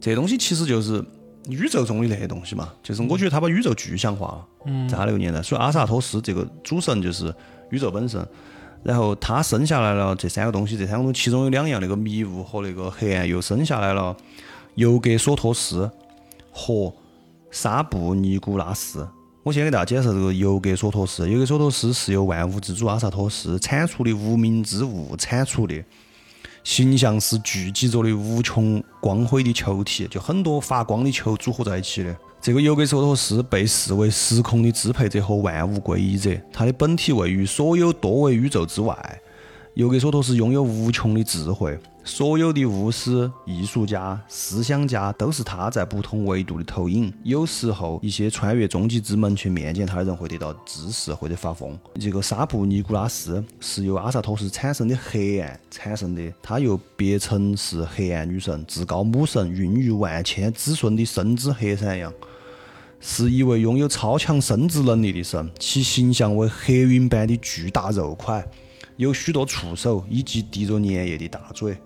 [0.00, 1.04] 这东西其实就是
[1.48, 4.46] 宇宙中的那些东西嘛，就是我觉得他把宇宙具象化了。
[4.64, 7.34] 嗯，在他那个年代，所以阿萨托斯这个主神就是
[7.70, 8.26] 宇宙本身。
[8.82, 14.16] 然后他生下来了这三个东西，这三个东西其中有两样，那个迷雾和那个黑暗，又生下来了
[14.76, 15.90] 尤格索托斯
[16.52, 16.92] 和
[17.50, 19.04] 沙布尼古拉斯。
[19.46, 21.30] 我先给大家介绍这个尤格索托斯。
[21.30, 25.84] 尤格索托斯是由万物之主阿萨托斯产出的无名之物产出的，
[26.64, 32.16] 形象是聚集着的无穷光辉的球体，就很多发光的球组合在一起的。
[32.40, 39.20] 这个尤格索托斯被视为时空的支配者和万物归一者，它的本体位于所有多维宇宙之外。
[39.76, 41.78] 尤格索托斯拥有无穷的智慧。
[42.02, 47.12] 所有的巫师、艺术家、思想家都是他在不同维度的投影。
[47.24, 51.78] 有时候，一些穿越终极之门去面见他的人会得到知识或者发疯。
[52.00, 62.10] 这个沙布尼古拉斯是由阿萨托斯产生的黑暗产生的，他又别称是黑暗女神、至高母神、孕育万千子孙的生之黑山羊，
[62.98, 68.42] 是一位拥有超强生殖能力的神，其形象为黑云般的巨大肉块，
[68.96, 71.76] 有许多触手以及滴着粘液的大嘴。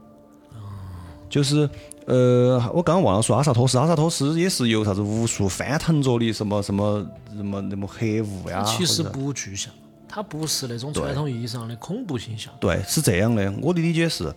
[1.29, 1.71] 就是，
[2.07, 8.65] 呃，我刚刚忘了说阿萨托斯，阿萨托斯也是由啥子无数翻腾着的什么什么什么那么黑雾呀？
[8.65, 9.73] 其实不具象，
[10.09, 12.53] 它不是那种传统意义上的恐怖形象。
[12.59, 14.35] 对，是这样的，我的理解是，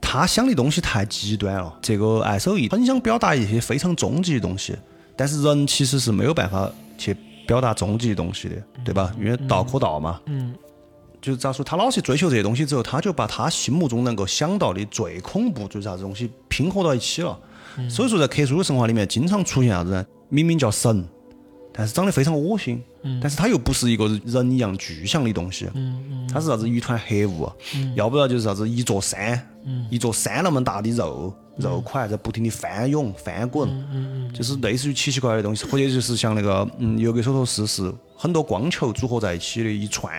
[0.00, 1.78] 他想的东西太极端了。
[1.82, 4.74] 这个爱手艺很想表达一些非常终极的东西，
[5.14, 7.14] 但是人其实是没有办法去
[7.46, 9.14] 表达终极的东西的，对吧？
[9.18, 10.18] 因为道可道嘛。
[10.24, 10.54] 嗯。
[11.24, 17.40] 就是咋说，他老去追求这些东西之后，他就把他心目中能够想到的最恐怖、最啥子东西拼合到一起了。
[17.88, 20.04] 所以说，在克苏鲁神话里面，经常出现啥子呢？
[20.28, 21.02] 明明叫神，
[21.72, 22.78] 但是长得非常恶心。
[23.22, 25.66] 但是他又不是一个人一样具象的东西。
[26.30, 26.68] 他是啥子？
[26.68, 27.50] 一团黑雾。
[27.94, 28.68] 要不然就是啥子？
[28.68, 29.48] 一座山。
[29.90, 34.30] 一座山那么大的肉肉块在不停的翻涌、翻滚。
[34.34, 40.12] 就是类似于奇奇怪怪的东西，或者就是像那个嗯，尤格索托斯是很多光球组合在一起的一串。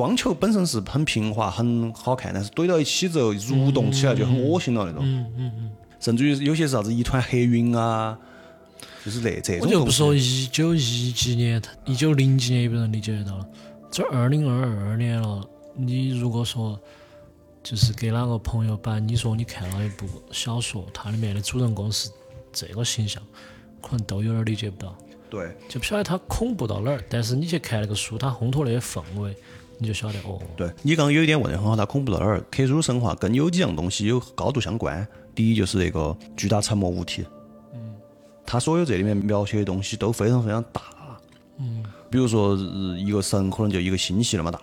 [0.00, 5.02] 光球本身是很平滑、很好看，但是堆到一起之后蠕动起来就很恶心了那种。
[5.04, 5.70] 嗯嗯嗯。
[6.00, 8.18] 甚至于有些是啥子一团黑云啊，
[9.04, 9.60] 就是那这种。
[9.60, 13.46] 我就不说一九一几年、一九零几年有没有人理解得到了？
[13.90, 16.80] 这二零二二年了，你如果说
[17.62, 22.08] 就是给哪个朋友把你说你看了一部小说，它里面的主人公是
[22.50, 23.22] 这个形象，
[23.82, 24.96] 可能都有点理解不到。
[25.28, 25.54] 对。
[25.68, 29.36] 就不晓得它恐怖到哪儿，但是你去看那个书，它烘托那些氛围。
[29.82, 32.38] 你就晓得哦，对你刚刚有一点问的很好，它恐怖在哪儿？
[32.50, 35.06] 克苏鲁神话跟有几样东西有高度相关。
[35.34, 37.24] 第一就是那个巨大沉默物体，
[37.72, 37.94] 嗯，
[38.44, 40.82] 它所有这里面描写的东西都非常非常大，
[41.58, 42.54] 嗯，比如说
[42.98, 44.60] 一个神可能就一个星系那么大，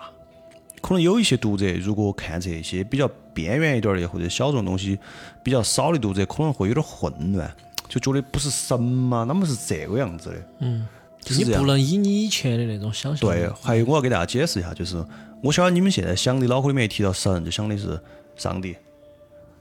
[0.81, 4.99] 可能有一些读者如果看这些比较边缘一点的或者小众东西
[5.41, 7.51] 比较少的读者，可能会有点混乱，
[7.87, 9.25] 就觉得不是神吗？
[9.27, 10.85] 那么是这个样子的，嗯，
[11.29, 11.65] 你不。
[11.65, 15.03] 能以你以前的那种想象，对，还有我要给大家解释一下，就是
[15.43, 17.99] 我晓得你们现在想的脑壳里面一提到神，就想的是
[18.35, 18.75] 上帝，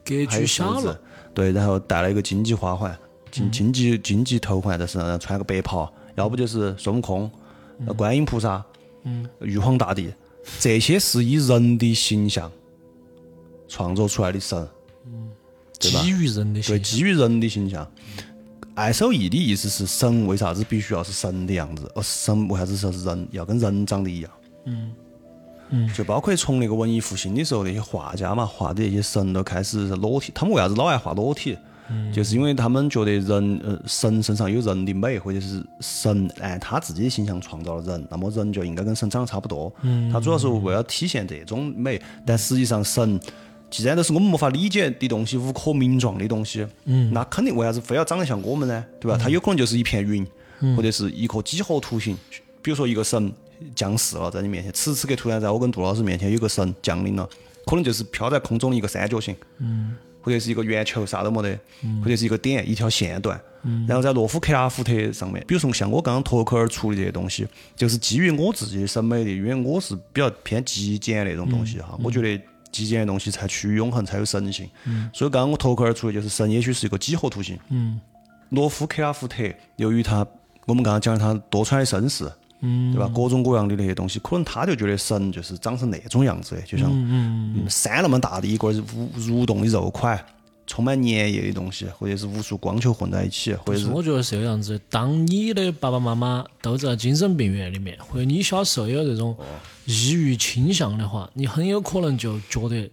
[0.05, 1.01] 格局小了，，
[1.35, 3.51] 对，然后戴了一个荆棘花环，嗯。
[3.51, 7.31] 荆荆棘荆棘头环在身上，然后穿个白袍，要不就是孙悟空、
[7.97, 8.65] 观音菩萨、
[9.41, 10.13] 玉皇大帝，
[10.59, 12.51] 这些是以人的形象
[13.69, 14.67] 创作出来的神，
[15.79, 16.01] 对吧？
[16.01, 17.93] 基于人的对，形象，基于人的形象。
[18.77, 21.91] 爱手艺的意思是神为啥子必须要是神的样子？
[21.95, 24.31] 哦，神为啥子说是人要跟人长得一样？
[24.67, 24.93] 嗯
[25.71, 30.31] 嗯，就包括从那个文艺复兴的时候，那些画家嘛，画的那些神都开始裸体。
[30.35, 31.57] 他们为啥子老爱画裸体？
[31.89, 39.73] 嗯就是因为他们觉得人呃神身上有人的美，或者是神按他自己的形象创造了人，那么人就应该跟神长得差不多。
[39.83, 43.19] 嗯，他主要是为了体现这种美，但实际上神
[43.71, 48.85] 既然都是我们没法理解的东西、无可名状的东西，嗯，那肯定为啥子非要长得像我们呢？
[49.01, 49.19] 对吧？
[49.21, 50.27] 它有可能就是一片云，
[50.77, 52.17] 或者是一颗几何图形。
[52.63, 53.33] 比如说一个神
[53.75, 57.29] 降世了，在你面前，此时此刻突然在我跟杜老师面前有个神降临了，
[57.65, 61.59] 可能就是飘在空中的一个三角形，嗯，或者是一个圆球，啥都没得，
[62.03, 63.41] 或者是一个点，一条线段。
[63.89, 74.69] 然后在洛夫克拉夫特上面，比如说像我刚刚脱口而出的这些东西，就是基于我自己的审美的，因为我是比较偏极简那种东西哈，我觉得极简的东西才趋于永恒，才有神性。
[75.13, 77.59] 所以刚刚我脱口而出的就是神，也许是一个几何图形。
[77.71, 78.01] 嗯
[78.51, 79.43] 罗夫克拉夫特，
[79.75, 80.25] 由于他
[80.67, 83.11] 我们刚刚讲的他多舛的身世，嗯，对吧？
[83.13, 88.83] 各种各样的那些东西，可能他就觉得神就是长成那种样子的，就像嗯山那么大的一个蠕
[89.17, 90.25] 蠕动的肉块，
[90.67, 94.81] 充满粘液的东西，或者是无数光球混在一起，或者是我觉得是这个样子。
[94.91, 99.37] 当你的爸爸妈妈都在精神病院里面，或者你小时候有这种
[99.85, 102.91] 抑郁倾向的话，你很有可能就觉得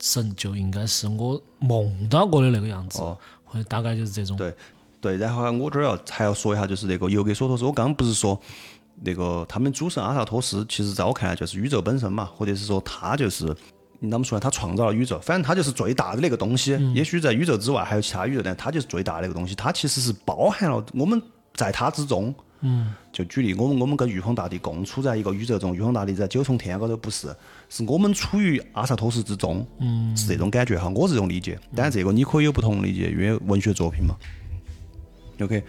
[0.00, 2.98] 神就应该是我梦到过的那个样子，
[3.44, 4.36] 或者大概就是这种。
[4.36, 4.52] 对
[5.00, 8.40] 对，然后我这儿要还要说一下，就是那个尤格索托斯，我刚刚不是说
[9.02, 13.54] 那个他们主神阿萨托斯，其实在我看来就是宇宙本身嘛，或者是说他就是。
[14.02, 14.40] 啷么说呢？
[14.40, 16.78] 他创造了宇宙，反正他就是最大的那个东西。
[16.94, 19.54] 也许在宇宙之外还有其他宇宙，但他就是最大的那个东西。
[19.54, 21.20] 他其实是包含了我们
[21.54, 22.34] 在他之中。
[22.60, 27.28] 嗯，就举例，我们我们跟玉皇大帝共处在一个宇宙中，玉皇大帝在九重天高头不是，
[27.68, 31.58] 是我们处于阿萨托斯之中，嗯，是这种感觉哈，我是这种理解。
[31.74, 34.16] 但这个你可以有不同理解，因为文学作品嘛。
[35.40, 35.62] OK，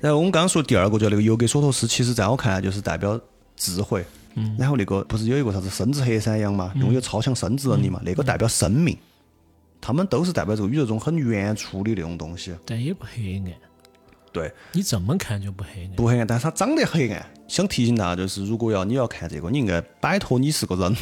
[0.00, 3.18] 然后我们刚刚说第二个叫那个尤格索托斯，其实在我看来就是代表
[3.56, 4.04] 智慧。
[4.34, 4.56] 嗯。
[4.58, 8.96] 然后那个不是有一个啥子生殖黑山羊嘛，拥有超强生殖能力嘛，那个代表生命。
[9.80, 12.54] 他们都是代表这个宇宙中很原初的那种东西。
[12.64, 13.52] 但也不黑暗。
[14.32, 15.96] 对，你这么看就不黑暗。
[15.96, 17.26] 不黑暗，但是它长得黑暗。
[17.48, 20.96] 想提醒大家，就是如果要你要看这个，你应该摆脱你是个人，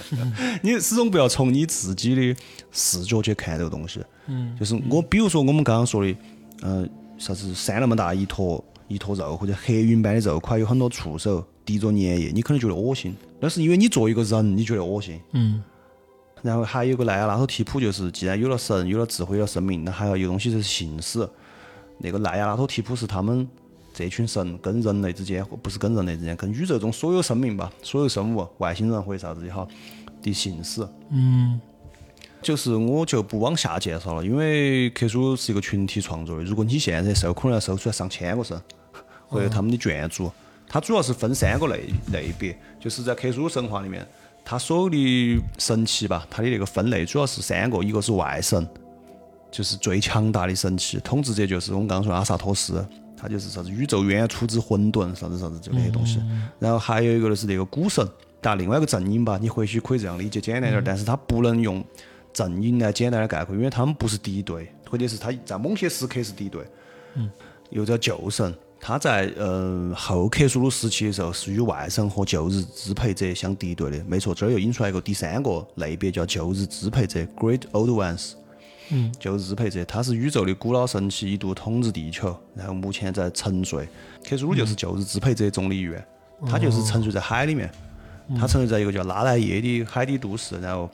[0.62, 2.40] 你始终不要从你自己的
[2.72, 4.02] 视角去看这个东西。
[4.26, 6.16] 嗯，就是我，比如说我们刚刚说的，
[6.62, 15.20] 嗯、啥子山那么大一坨一坨肉，或者黑云般的肉块，有很多触手滴着粘液，你可能觉得恶心，那是因为你作为一个人，你觉得恶心。
[15.32, 15.62] 嗯。
[16.40, 21.28] 然后还有个奈亚拉托提普，就是既然有了神，有了智慧，有了生命，那还要有东西就是信使。
[21.98, 23.46] 那个奈亚拉托提普是他们
[23.92, 29.68] 这群神跟人类之间，或不是跟人类之间，跟宇宙中所有生命吧，所有生物，外星人或者啥子也好
[30.22, 30.88] 的信使。
[31.10, 31.60] 嗯。
[32.40, 36.44] 就是我就不往下介绍了，因为克苏鲁是一个群体创作的。
[36.44, 38.58] 如果你现在搜，可能要搜出来上千个神，
[39.26, 40.30] 或者他们的卷主。
[40.68, 44.06] 它主要是分三个类类别，就是在克苏鲁神话里面，
[44.44, 48.68] 它所有的神奇吧，它的那个分类主要是三个，一个是外神，
[49.50, 56.20] 就是最强大的神器，统治者就是我们刚刚说的阿萨托斯，他就是啥子宇宙原初之混沌，啥子啥子就那些东西。
[56.58, 58.06] 然后还有一个就是那个古神，
[58.40, 61.82] 但另外一个阵营吧，你或许可以这样理解，简单点儿，但是它不能用
[62.32, 66.62] 阵营来简单的概括，因为他们不是敌对，或者是他在某些时刻是敌对。
[67.14, 67.30] 嗯。
[67.70, 74.04] 又叫旧神，他在嗯后克苏鲁时期的时候是与外神和旧日支配者相敌对的。
[74.06, 78.32] 没错，这儿又引出来一个第三个类别，叫旧日支配者 （Great Old Ones）。
[78.90, 83.86] 嗯，旧日支配者，他是宇宙的古老神奇，一度统治地球，然后目前在沉睡。
[84.26, 86.02] 克苏鲁就是旧日支配者中的一员，
[86.46, 87.70] 他就是沉睡在海里面。
[88.38, 90.88] 他沉睡在一个叫拉莱耶的海底都市，然后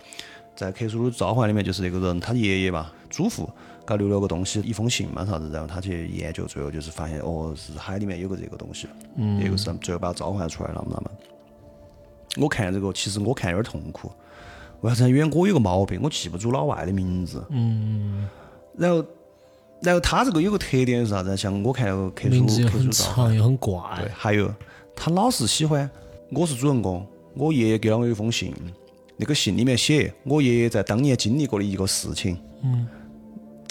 [0.57, 3.49] 在克苏鲁召唤里面就是那个人，他爷爷吧，祖父
[3.87, 11.11] 给他留了个东西，一封信嘛啥子，然后他去研究，最后就是发现哦，是海里面有个这个东西，嗯，这个是最后把它召唤出来了，那么。
[12.37, 14.11] 我看这个，其实我看有点痛苦。
[14.81, 15.09] 为啥子？
[15.09, 17.45] 因为我有个毛病，我记不住老外的名字。
[17.51, 18.29] 嗯。
[18.77, 19.05] 然后，
[19.81, 21.37] 然后他这个有个特点是啥子？
[21.37, 24.53] 像我看那个克苏名字又很克苏道，长又很对怪，，还有
[24.97, 25.89] 他老是喜欢，
[26.33, 27.07] 我是主人公，
[27.37, 28.53] 我爷爷给了我一封信，
[29.17, 32.37] 那个信里面写我爷爷在当年经历过的一个事情。
[32.65, 32.89] 嗯。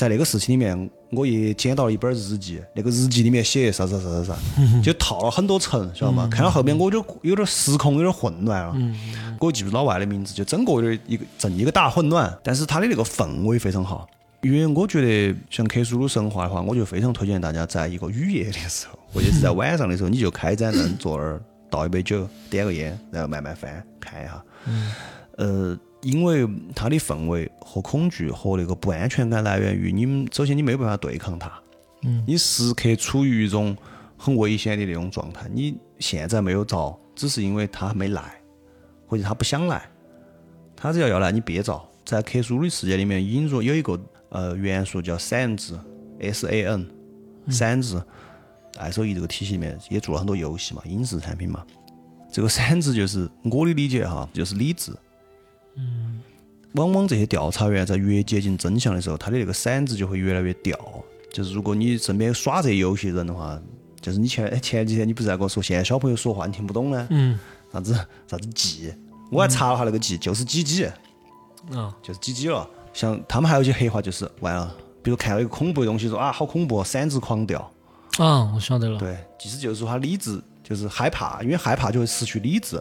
[0.03, 4.37] 在那个事情里面，我爷爷捡到了一本日记，那个日记里面写啥啥啥啥啥，
[4.83, 6.27] 就套了很多层，晓得吗？
[6.29, 8.75] 看到后面我就有点时空有点混乱了，
[9.39, 12.37] 我记不住老外的名字，就整个有点一个正一个大混乱。
[12.43, 14.05] 但是他的那个氛围非常好，
[14.41, 24.43] 因为我觉得像克苏鲁神话的话，我就非常推荐大家在一个雨夜的时候，或者是在晚上的时候，你就开盏灯坐那儿，倒一杯酒，点个烟，然后慢慢翻看一下。
[25.37, 31.51] 呃，因为它的氛围和恐惧和那个不安全感来源于你们，首先你没有办法对抗它，
[32.03, 33.75] 嗯，你时刻处于一种
[34.17, 35.49] 很危险的那种状态。
[35.51, 38.21] 你现在没有着，只是因为他还没来，
[39.07, 39.89] 或者他不想来，
[40.75, 41.81] 他只要要来，你别着。
[42.05, 43.99] 在克苏鲁世界里面引入有一个
[44.29, 45.79] 呃元素叫闪字
[46.19, 46.85] ，S A N，
[47.49, 48.03] 闪字。
[48.77, 51.63] 爱手艺这个体系里面也做了很多游戏嘛，影视产品嘛。
[52.31, 54.91] 这个闪字就是我的理解哈，就是理智。
[56.73, 60.77] 往往这些调查员在越接近真相的时候，他的那个骰子就会越来越掉。
[61.31, 63.59] 就是如果你身边有耍这游戏人的话，
[64.01, 67.07] 就是你前前几天你不是在跟我说，现在小朋友说话你听不懂呢？
[67.09, 67.39] 嗯。
[67.71, 67.93] 啥子
[68.27, 68.93] 啥子记？
[69.31, 70.85] 我还查了下那个记，就是几几，
[71.71, 72.69] 啊，就是几几了。
[72.93, 77.59] 像他们还有一些黑话，就是完了，比如看到一个恐怖的东西，说啊好恐怖，骰子狂掉。
[78.19, 82.79] 啊，我晓得了，对，其实就是说他理智就是害怕，因为害怕就会失去理智，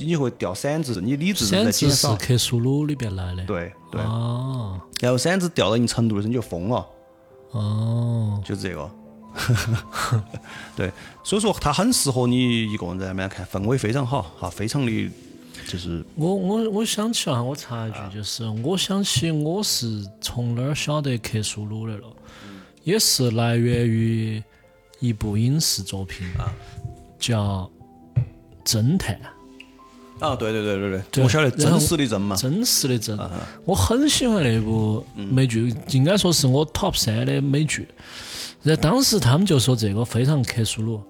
[0.00, 2.16] 你就会掉骰子，你理智正在闪子是减少。
[2.16, 4.00] 克苏鲁里边来的，对对。
[4.02, 6.86] 哦，然后骰子掉到一定程度的时候，你就疯了，
[7.52, 8.90] 哦，就是这个。
[10.74, 10.90] 对，
[11.22, 15.10] 所以说它很适合你一个人在那边看，氛围非常好哈，非常的
[15.68, 22.08] 就是我我我想起了哈，我插一句，就是我想起我是从哪儿晓得克苏鲁的了，
[22.82, 24.42] 也是来源于
[24.98, 26.50] 一部影视作品啊，
[27.16, 27.70] 叫
[28.64, 29.14] 《侦探》。
[30.20, 33.18] 啊，对对对对对，对我晓得真实的真嘛，真实的真，
[33.64, 37.88] 我很喜欢那部美剧，应该说是我 top 三的美剧。
[38.62, 41.02] 然后当时他们就说这个非常克苏鲁，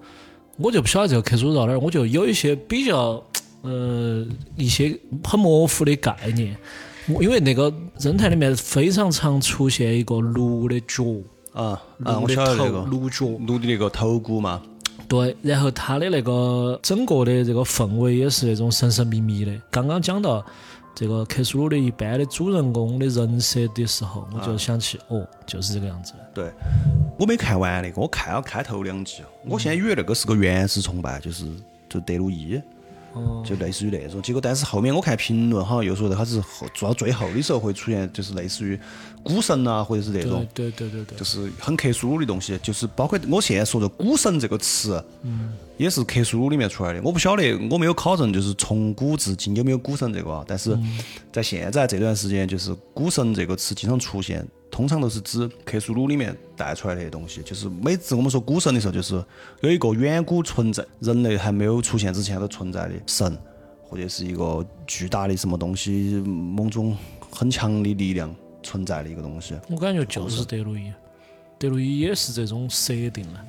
[0.57, 3.23] 我就不晓得这个克苏鲁到哪儿，我就有一些比较
[3.61, 6.55] 呃一些很模糊的概念。
[7.19, 11.03] 因为那个侦探里面非常常出现一个鹿的脚，
[11.51, 12.81] 啊啊，我鹿的头晓得那个。
[12.85, 14.61] 鹿角，鹿的那个头骨嘛，
[15.11, 19.51] 对，然后它的那个整个的这个氛围也是那种神神秘秘的。
[19.69, 20.41] 刚刚讲到
[20.95, 26.19] 这个克苏鲁的一般的主人公的人设的时候，我就想起，哦，就是这个样子的。
[26.33, 26.51] 对，
[27.19, 31.45] 我没看完那个，我看了开头两集，我现在以为那个是个原始崇拜，就是
[31.89, 32.57] 就德鲁伊。
[33.45, 38.79] 就类似于那种，结果但是后面我看评论好像又说的，它是后做到最后的时候会出现，就是类似于
[39.23, 47.01] 股神啊，或者是那种，对对对对对，就是很克苏鲁的东西，就是包括我现在说的“股神”这个词，嗯，也是克苏鲁里面出来的。
[47.03, 50.45] 我不晓得，我没有考证，就是从古至今有没有“股神”这个啊？
[50.47, 50.77] 但是
[51.31, 54.47] 在现在这段时间，就是“股神”这个词经常出现，
[54.81, 57.39] 通常都是指克苏鲁里面带出来的东西。
[57.43, 59.23] 就是每次我们说古神的时候，就是
[59.59, 63.37] 有一个远古存在，人类还没有出现之前都存在的神，
[63.83, 66.97] 或者是一个巨大的什么东西，某种
[67.29, 69.53] 很强的力量存在的一个东西。
[69.69, 70.91] 我感觉就是德鲁伊，
[71.59, 73.39] 德鲁伊也是这种设定的。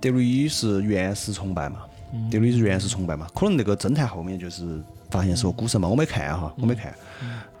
[0.00, 1.84] 德鲁伊是原始崇拜嘛？
[2.32, 3.28] 德鲁伊是原始崇拜嘛？
[3.32, 5.86] 可能那个侦探后面就是发现是个古神嘛？
[5.86, 6.92] 我没看哈，我没看。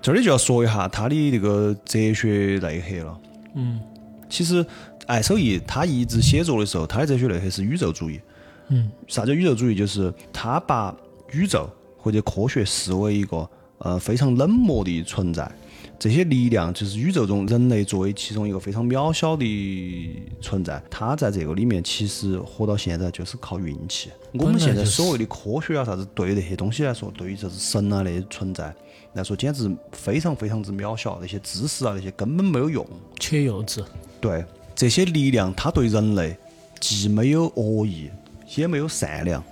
[0.00, 3.18] 这里就要说一下他的那个哲学内核了。
[3.54, 3.80] 嗯
[4.28, 4.64] 其实
[5.06, 8.20] 艾守义他一直写作的时候，他的哲学内核是宇宙主义。
[8.68, 9.74] 嗯啥叫宇宙主义？
[9.74, 10.94] 就是他把
[11.32, 13.48] 宇宙或者科学视为一个
[13.78, 15.50] 呃非常冷漠的存在，
[15.98, 24.10] 这些力量就是宇宙中人类作为其中一个非常渺小的存在，他在这个里面其实活到现在就是靠运气。
[24.34, 28.74] 我们现在所谓的科学啊啥子，对于那些东西来说，对于这是神啊那些存在
[29.14, 32.86] 来说，简直非常非常之渺小，那些知识啊那些根本没有用。
[33.18, 33.84] 且幼稚。
[34.20, 34.44] 对
[34.74, 36.36] 这些力量，它对人类
[36.78, 38.10] 既没有恶意，
[38.56, 39.42] 也没有善良。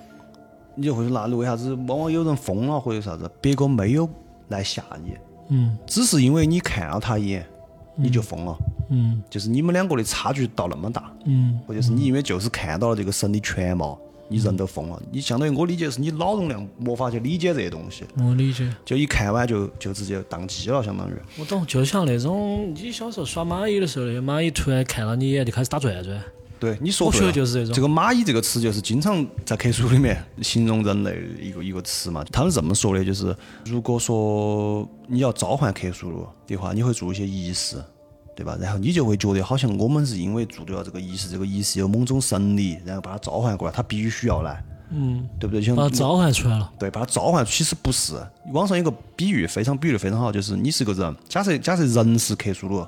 [0.74, 4.08] 你就会说，那为啥子往往有人疯了或者啥子，别个没有
[4.48, 5.14] 来吓你，
[5.48, 7.46] 嗯只是因为你看了他一眼，
[7.94, 8.56] 你就疯了。
[8.90, 13.98] 嗯就是你们两个的差距到那么大，嗯或者是你因为就是看到了这个神的全貌，
[14.28, 15.02] 你人都疯了。
[15.10, 18.68] 你相当于我理解是你脑容量没法去理解这些东西，我理解。
[18.84, 21.12] 就一看完就就直接宕机了，相当于。
[21.38, 26.22] 我懂，就像那种你小时候耍蚂蚁的时候，那些蚂蚁突然看了你一眼就开始打转转，
[26.58, 32.24] 对，你说我对了就是这种这个蚂蚁这个词，就是经常在科书里面形容人类的一个一个词嘛。
[32.32, 37.76] 他们这么说的，就是如果说你要召唤克苏鲁的话，你会做一些仪式，
[38.36, 38.56] 对吧？
[38.60, 45.60] 然后你就会觉得好像我们是因为做对了这个仪式，这个仪式有某种神力，然后把它召唤过来，它必须要来，嗯，对不对？
[45.60, 46.70] 就像把它召唤出来了。
[46.78, 48.14] 对，把它召唤，其实不是。
[48.52, 52.86] 网上有个比喻，非常比喻的非常好，就是你是个人，假设假设人是克苏鲁，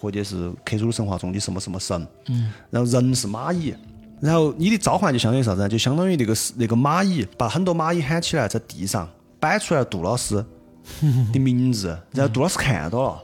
[0.00, 3.72] 或者是克苏鲁神话中的什么什么神，嗯，然后人是蚂蚁，
[4.20, 5.68] 然后你的召唤就相当于啥子呢？
[5.68, 10.44] 就相当于那个是那个蚂蚁把很多蚂蚁喊起来，在地上摆出来杜老师
[11.32, 13.22] 的名字，然后杜老师看到了，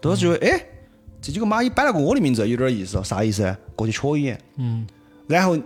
[0.00, 0.64] 杜老师觉得哎，
[1.20, 3.56] 这几个蚂蚁摆了个我的名字，有点意思，啥意思？
[3.74, 4.86] 过去瞧一眼，嗯，
[5.26, 5.58] 然后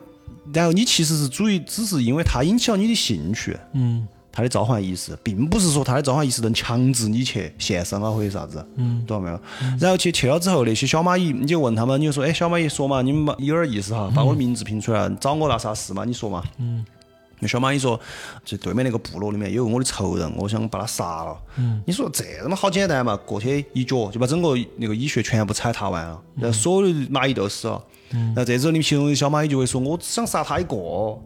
[0.52, 9.76] 然后你其实是主于只是因为它引起了你的兴趣，嗯，它的召唤意识，并不是说它的召唤意识能强制你去献身啊或者啥子，嗯，懂了没有？
[9.78, 16.04] 然后去去了之后，那些小蚂蚁，你就问他们，你就说，哎，小蚂蚁说嘛，你们嘛有点意思哈，把我的名字拼出来，找我拿啥事嘛？
[16.04, 16.42] 你说嘛？
[16.58, 16.84] 嗯。
[17.42, 18.00] 那小蚂蚁说，
[18.44, 21.36] 就对面那个部落里面有个我的仇人，我想把他杀了。
[21.56, 21.82] 嗯。
[21.84, 23.16] 你说这他妈好简单嘛？
[23.26, 27.84] 过去一脚就把整个那个蚁穴全部踩踏完了，然后所有的蚂蚁都死了。
[28.12, 30.76] 然后这时候你们其中的小蚂蚁就会说：“我只想杀他一个。”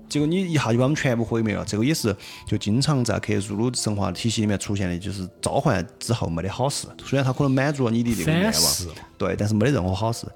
[0.09, 1.65] 结果你一下就把我们全部毁灭了。
[1.65, 2.15] 这个也是
[2.47, 6.87] 就经常在克苏鲁神话体系里面出现的，就是召唤之后没得好事。
[7.05, 10.29] 虽然他可能满足了你的那个愿望，对，但是没得任何好事。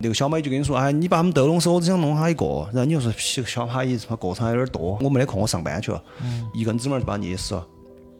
[0.00, 6.02] 那个小蚂蚁就跟你说：“哎，你把他们都弄死，我只想弄他一个。”然后你又说：“屁，小蚂蚁他妈过场有点多，我没得空，我上班去了。”
[6.54, 7.66] 一根指拇就把他捏死了。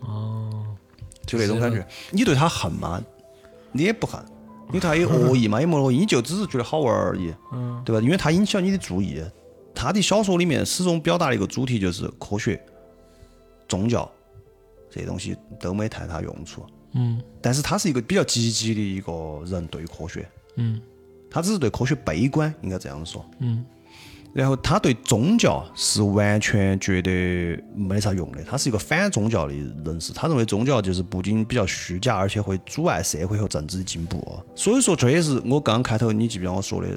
[0.01, 0.65] 哦，
[1.27, 1.87] 就那种感觉。
[2.11, 3.03] 你对他恨吗？
[3.73, 4.21] 你也不恨，
[4.69, 8.01] 因为他有恶意嘛，也没恶意，你就只是觉得好玩而已，嗯对吧？
[8.03, 9.23] 因为他引起了你的注意。
[9.75, 12.61] 他的小说里面始终表达的一个主题就是科学、
[13.69, 14.11] 宗教
[14.91, 16.65] 这些东西都没太大用处。
[16.95, 19.13] 嗯但是他是一个比较积极的一个
[19.47, 20.81] 人，对于科学，嗯
[21.31, 23.25] 他只是对科学悲观，应该这样说。
[23.41, 23.65] 嗯
[24.35, 30.13] 然后他对宗教是完全觉得没啥用的，他是一个反宗教的人士。
[30.13, 34.39] 他认为宗教就是不仅比较虚假，而且会阻碍社会和政治的进步。
[34.55, 36.97] 所以说，这也是我刚刚开头你记不记得我说的？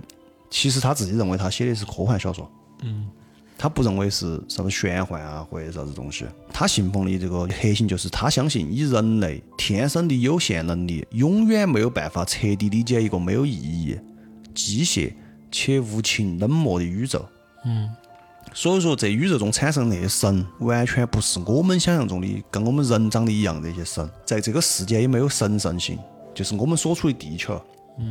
[0.50, 2.52] 其实他自己认为他写的是科幻小说，
[2.84, 3.08] 嗯
[3.58, 6.26] 他不认为是啥子玄幻啊或者啥子东西。
[6.52, 13.98] 他信奉的这个核心就是他相信以人类天生的有限能力，永远没有办法彻底理解一个没有意义、
[14.54, 15.14] 机械
[15.52, 17.26] 且无情冷漠的宇宙。
[17.66, 17.90] 嗯
[18.54, 25.98] 所以说，这宇宙中产生那些神，完全不是我们想象中的跟我们人长得一样的那些神，在这个世界也没有神圣性，
[26.34, 27.62] 就是我们所处的地球。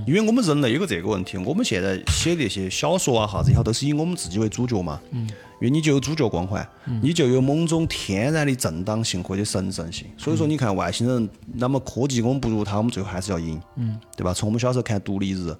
[0.06, 5.00] 因为我们人类有个这个问题，我们现在写的那些小说啊啥子也好，都是以我们自己为主角嘛。
[5.10, 5.28] 嗯
[5.60, 6.66] 因为你就有主角光环，
[7.02, 10.06] 你就有某种天然的正当性或者神圣性。
[10.16, 13.60] 所以说，你看外星人那么科技我们不如他，我们最后还是要赢，
[14.16, 14.32] 对吧？
[14.32, 15.54] 从我们小时候看独立日，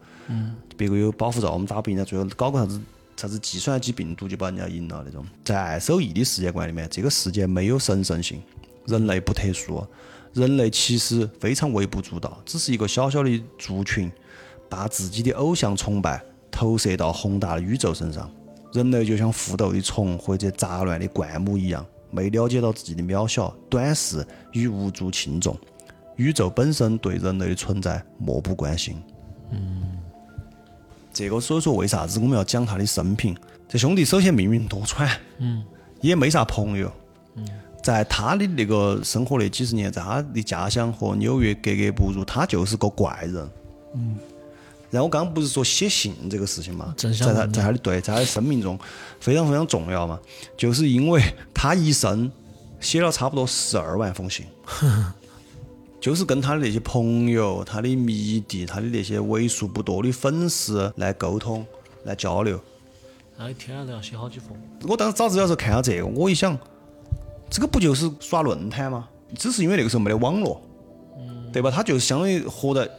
[0.76, 2.80] 别个有保护罩，我们打不赢，他最后搞个啥子
[3.16, 5.22] 啥子计算机病毒就把人家赢了那种。
[5.44, 8.42] 在爱守义的世界观里面，这个世界没有神圣性，
[8.86, 9.86] 人类不特殊，
[10.32, 14.11] 人类其实非常微不足道，只是一个小小的族群，
[14.70, 18.30] 把自己的偶像崇拜投射到宏大的宇宙身上。
[18.73, 25.57] 人类就像奋斗的虫或者杂乱的灌木一样，没了解到自己的渺小、短视与无足轻重。
[26.16, 28.97] 宇宙本身对人类的存在漠不关心。
[29.51, 29.99] 嗯
[31.12, 33.37] 这个所以说，为啥子我们要讲他的生平？
[33.68, 35.64] 这兄弟首先命运多舛，嗯，
[36.01, 36.93] 也没啥朋友，
[37.35, 37.45] 嗯，
[37.83, 43.51] 在他的那个生活那几十年，在他的家乡和纽约格格不入，他就是个怪人，
[43.95, 44.16] 嗯。
[44.91, 48.78] 然后我刚刚不是说写信这个事情嘛，在他在他的对在他的生命中
[49.20, 50.18] 非常非常重要嘛，
[50.57, 51.22] 就是因为
[51.55, 52.30] 他一生
[52.80, 54.47] 写了差不多十二万封信，
[56.01, 61.64] 就是跟他的那些朋友、他的迷弟、他的那些为数不多的粉丝来沟通、
[62.05, 62.59] 来交流。
[63.36, 64.49] 那一天都要写好几封。
[64.88, 66.59] 我当时找资料的时候看到这个，我一想，
[67.49, 69.09] 这个不就是刷论坛吗？
[69.38, 70.61] 只是因为那个时候没得网络，
[71.53, 71.70] 对吧？
[71.70, 72.91] 他就相当于活在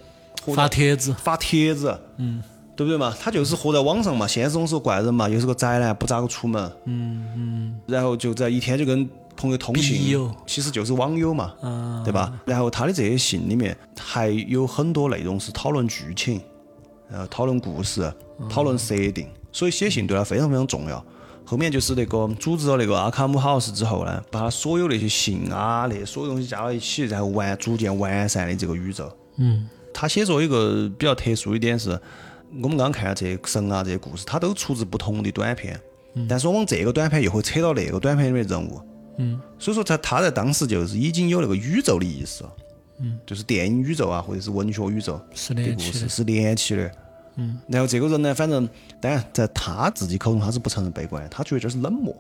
[0.56, 2.42] 发帖子，发帖子，嗯，
[2.76, 3.16] 对不对嘛？
[3.20, 12.34] 他就是活在网上嘛，现实中是个怪人嘛，又是个宅男，不咋个出门，嗯嗯，然后就在一天就跟朋友通信友，其实就是网友嘛，啊，对吧？
[12.46, 16.42] 然后他的这些信里面还有很多内容是讨论剧情，
[17.10, 18.12] 然后讨论故事，
[18.50, 21.04] 讨论设定，所以写信对他非常非常重要。
[21.44, 29.12] 后面就是那个组织了那个阿卡姆 house 之后呢，把他所有那些信啊，那些所有东西加到一起，然后完逐渐完善的这个宇宙。
[29.38, 31.90] 嗯他写作有一个比较特殊一点是，
[32.62, 35.80] 我们刚刚看的这些神啊这些故事，它都出自不同的短片，
[36.28, 38.82] 但是往往这个短片又会扯到那个短片里面的人物，
[39.18, 42.54] 嗯，所以说在他在当时就是已经有那个宇宙的意思了，
[43.00, 46.10] 嗯，就是电影宇宙啊或者是文学宇宙是的故事。
[46.10, 46.92] 是连起的，
[47.36, 48.68] 嗯，然后这个人呢，反正
[49.00, 52.16] 当然在他自己口中他是不承认悲观，他觉得这是冷漠。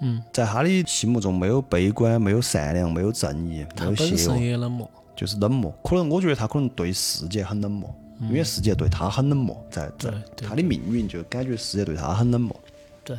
[0.00, 4.16] 嗯，在他的心目中没有悲观，没有善良，没有正义，没有邪恶。
[4.16, 4.90] 身，也冷漠。
[5.16, 5.72] 就是冷漠。
[5.84, 12.54] 可能我觉得他可能对世界很冷漠，因为世界对他很冷漠，在在他的命运就感觉世界对他很冷漠。
[13.04, 13.16] 对，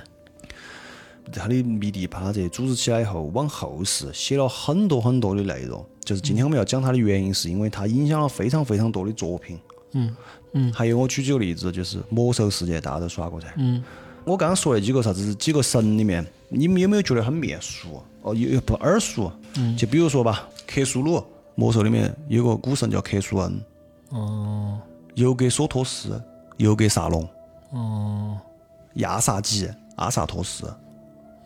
[1.32, 5.86] 他的迷弟把他这组织起来以后，往后世写了很多很多的内容。
[6.04, 9.60] 就是今天我们要讲他的原因，是因为他影响了非常非常多的作品。
[9.94, 10.16] 嗯
[10.54, 13.48] 嗯还有我举几个例子，就是《魔兽世界》，大家都耍过噻。
[13.58, 13.84] 嗯
[14.26, 18.02] 我刚刚说那几个啥子几个神里面，你们有没有觉得很面熟？
[18.22, 19.30] 哦，有有不耳熟？
[19.58, 21.22] 嗯，就比如说吧，克苏鲁
[21.56, 23.62] 魔兽里面有个古神叫克苏恩，
[24.10, 24.80] 哦
[25.16, 26.22] 尤格索托斯、
[26.58, 27.28] 尤格萨隆、
[27.72, 28.38] 哦
[28.96, 30.72] 亚萨吉、阿萨托斯。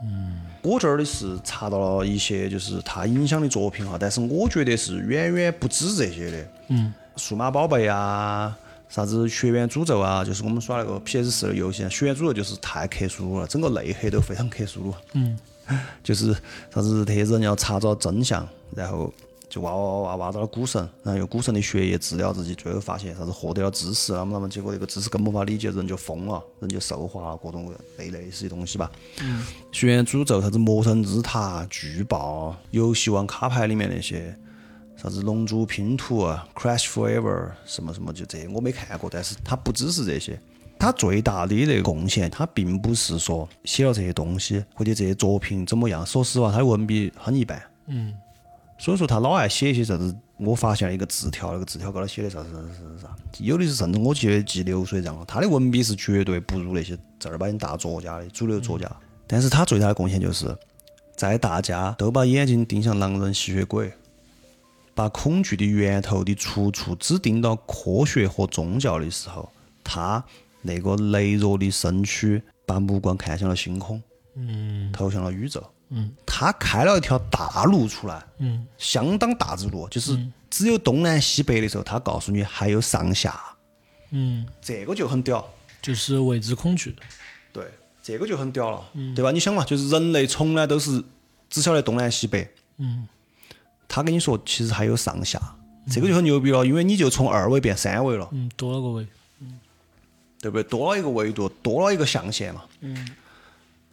[0.03, 6.47] 嗯，我这儿的是查到了一些就是他影响的作品哈，但是我觉得是远远不止这些的。
[6.67, 8.55] 嗯，数码宝贝啊，
[8.87, 14.93] 啥子学院诅咒啊，就是我们耍那个 PS 四的游戏，学院诅咒就是太克苏鲁了，整个内核都非常克苏鲁。
[15.13, 15.39] 嗯，
[16.03, 16.31] 就是
[16.73, 19.11] 啥子这些人要查找真相，然后
[19.57, 28.91] 就挖挖挖挖到了古神，然后用古神的血液治疗自己，最后发现啥子获得了知识，那么那么结果这个知识更无法理解，人就疯了，人就兽化了，各种类类似的东西吧。
[29.21, 29.43] 嗯。
[29.71, 34.37] 学院诅咒，啥子魔神之塔、巨爆、游戏王卡牌里面那些。
[34.95, 40.39] 啥子龙珠拼图啊，Crash Forever 什么什么，就这我没看过，但是它不只是这些，
[40.79, 48.11] 它最大的那个贡献，它并不是说写了这些东西或者这些作品怎么样，说实话，他的文笔很一般，嗯
[48.77, 58.89] 所以说他老爱写一些啥子，我发现了一个字条，那个字条高头写的啥子啥子啥子啥，有的是甚至我记得记流水账了，他的文笔是绝对不如那些正儿八经大作家的主流作家，
[59.25, 60.55] 但是他最大的贡献就是，
[61.15, 63.91] 在大家都把眼睛盯向狼人吸血鬼。
[64.93, 69.47] 把恐惧的源头的出处只盯到科学和宗教的时候，
[69.83, 70.23] 他
[70.63, 74.01] 那个羸弱的身躯把目光看向了星空，
[74.35, 75.63] 嗯投向了宇宙。
[75.89, 80.17] 嗯，他开了一条大路出来，嗯相当大之路，就是
[80.49, 83.39] 只有东南西北的时候，他告诉你还有上下，
[84.11, 85.47] 嗯，这个就很屌。
[85.81, 86.93] 就是未知恐惧。
[87.53, 87.63] 对，
[88.03, 88.83] 这个就很屌了，
[89.15, 89.31] 对吧？
[89.31, 91.01] 你想嘛，就是人类从来都是
[91.49, 93.07] 只晓得东南西北，嗯
[93.87, 95.39] 他跟你说其实还有上下，
[95.89, 98.27] 这个就很牛逼了，因为你就从二维变三维了。
[98.33, 99.07] 嗯，多了个位。
[100.39, 100.63] 对不对？
[100.63, 102.63] 多了一个维度，多了一个象限嘛。
[102.81, 103.09] 嗯。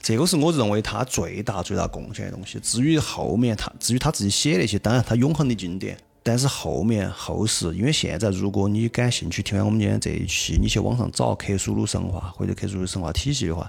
[0.05, 2.61] 这个是我认为他最大最大贡献的东西。
[2.61, 5.97] 至于后面他，至于他自己写那些，当然他永恒的经典。
[6.23, 13.67] 但是后面后世，因为现在如果你感兴趣听完我们今天这一期，你去网上找克苏鲁神话或者克苏鲁神话体系的话，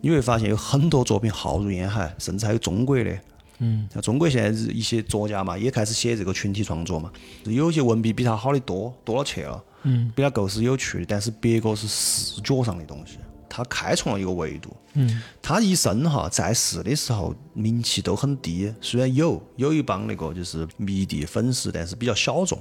[0.00, 3.18] 你会发现有很多作品浩如烟海，甚至还有中国的。
[3.58, 7.10] 嗯，像中国现在一些作家嘛，也开始写这个群体创作嘛，
[7.42, 9.64] 有些文笔比他好的多，多了去了。
[9.82, 13.18] 嗯，比他构思有趣的，但是别个是视觉上的东西，
[13.54, 14.74] 他开创了一个维度。
[14.94, 22.58] 嗯，他一生哈在世的时候名气都很低，虽然有有一帮那个就是迷弟粉丝，但是比较小众，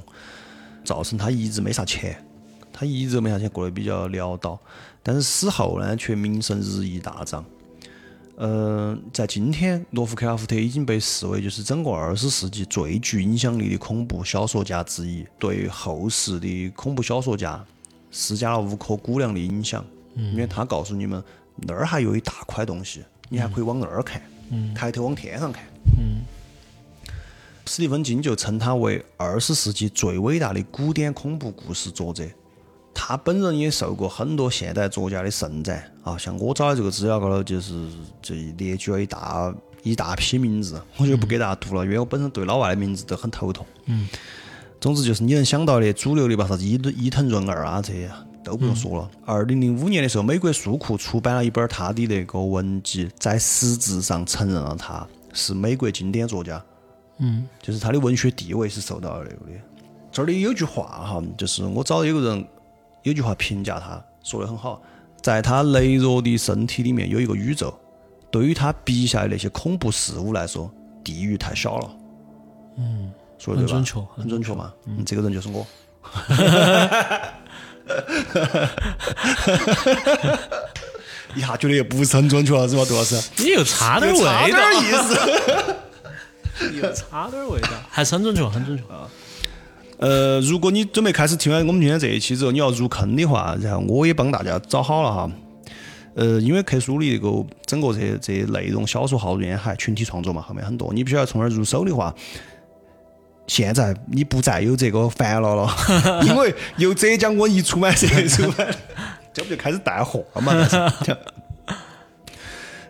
[0.84, 2.22] 造成他一直没啥钱，
[2.74, 4.60] 他一直没啥钱，过得比较潦倒。
[5.02, 7.46] 但是死后呢，却名声日益大涨。
[8.36, 17.64] 呃，在今天，罗夫克拉夫特已经被视为就是整个二十世纪最具影响力的恐怖小说家之一，对后世的恐怖小说家
[18.10, 19.86] 施加了无可估量的影响。
[20.16, 21.24] 因为他告诉你们，
[21.56, 24.22] 那儿还有一大块东西，你还可以往那儿看，
[24.76, 25.64] 抬头往天上看。
[27.66, 32.24] 史蒂芬金就称他为二十世纪最伟大的古典恐怖故事作者。
[32.94, 37.88] 他本人也受过很多现代作家的盛赞啊，像我找的这个资料高头就是
[38.22, 43.66] 这列举了一大一大批名字，我就不给大家读了，因为我本身对老外的名字都很头痛。
[43.86, 44.10] 嗯。
[44.82, 48.12] 总之就是你能想到的主流的吧，啥子伊伊藤润二啊这些
[48.52, 49.10] 都不用说了。
[49.26, 56.62] 二零零五年的时候，美国书库出版了一本他的那个文集，在实质上承认了他是美国经典作家。
[57.20, 59.58] 嗯，就是他的文学地位是受到了那个的。
[60.12, 62.46] 这里有句话哈，就是我找有个人
[63.04, 64.82] 有句话评价他，说的很好，
[65.22, 67.74] 在他羸弱的身体里面有一个宇宙，
[68.30, 70.70] 对于他笔下的那些恐怖事物来说，
[71.06, 71.90] 地狱太小了。
[72.76, 73.76] 嗯，说的对吧？
[73.76, 74.74] 很准确很准确嘛。
[74.88, 75.66] 嗯，这个人就是我。
[81.36, 83.16] 一下觉得又不是很准确了，是吧，杜老师？
[83.38, 85.16] 你又差点味道差点道，意思。
[86.82, 89.08] 又差点味道，还是很准确，很准确啊。
[89.98, 95.32] 呃，如果你准备开始听完我们今天这一期之后，你要入坑的话，然后我也帮大家找好了哈。
[96.14, 102.14] 呃，因为克苏里这个整个这这内容小说浩如烟海，群体创作嘛，后面很多，你必须要从那儿入手的话，
[103.52, 105.70] 现在你不再有这个烦恼了，
[106.24, 108.66] 因为由浙江文艺出版社出版，
[109.34, 110.54] 这不就开始带货了嘛？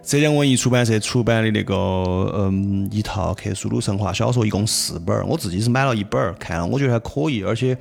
[0.03, 1.73] 浙江文艺出版社出版的那个
[2.35, 7.75] 嗯一套克苏鲁神话小说，一共四本儿，我自己是买了一本儿，看了我觉得还可以，而且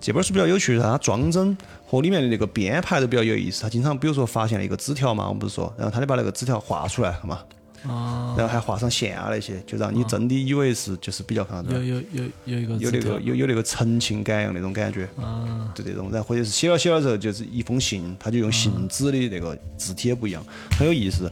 [0.00, 1.56] 这本书比较有趣它装帧
[1.86, 3.62] 和里面的那个编排都比较有意思。
[3.62, 7.28] 它经常比如说发现了一个纸条嘛，我们不是说，然后他就把那个纸条画出来，看
[7.86, 15.08] 嘛，然后还画上线啊那些，就让你真的以为是就是比较看到有有有有一个有那个有有那个沉情感样那种感觉，
[15.74, 20.44] 就这种，然后或者是写了写了之后就是一封信，他就用信纸的那个字体也不一样，
[20.78, 21.30] 很有意思。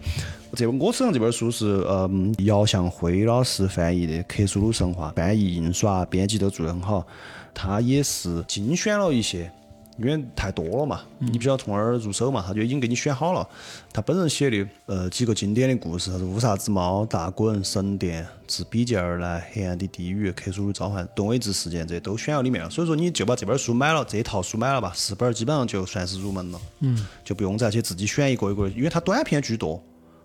[0.57, 7.05] 这本我手上这本书是嗯姚向辉老师翻译的《克苏鲁神话》，翻译、印刷、编辑都做得很好，
[7.53, 9.51] 他也是精选了一些。
[9.97, 13.49] 因为太多了嘛，你必须要从哪儿入手嘛，他就已经给你选好了。
[13.93, 22.69] 他本人写的呃几个经典的故事，啥子乌纱之猫、大滚、神殿、自比肩而来、黑暗的地狱、克苏鲁召唤、顿位之事件，这都选到里面了。
[22.69, 26.61] 所以说你就把这本书买了，这一套书买了吧，四本儿基本上就算是入门了。
[26.81, 29.83] 嗯，就不用再去自己选一个一个，因为它短篇居多。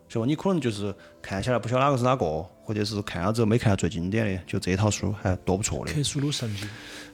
[0.10, 0.26] 晓得吧？
[0.26, 5.94] 你可能就是看下来不晓得哪个是哪个，或者是看了之后没看到最经典的，就这套书还多不错的。
[5.94, 6.68] 克苏鲁神经，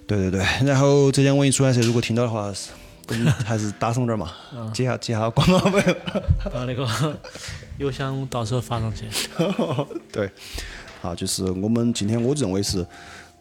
[0.07, 2.71] 对对对，然后浙江文艺出版社如果听到的话，是
[3.05, 4.31] 跟还是打赏点儿嘛，
[4.73, 5.95] 接下接下广告费。
[6.51, 6.87] 把那个
[7.77, 9.05] 邮箱到时候发上去。
[10.11, 10.31] 对，
[11.01, 12.85] 好，就是我们今天我认为是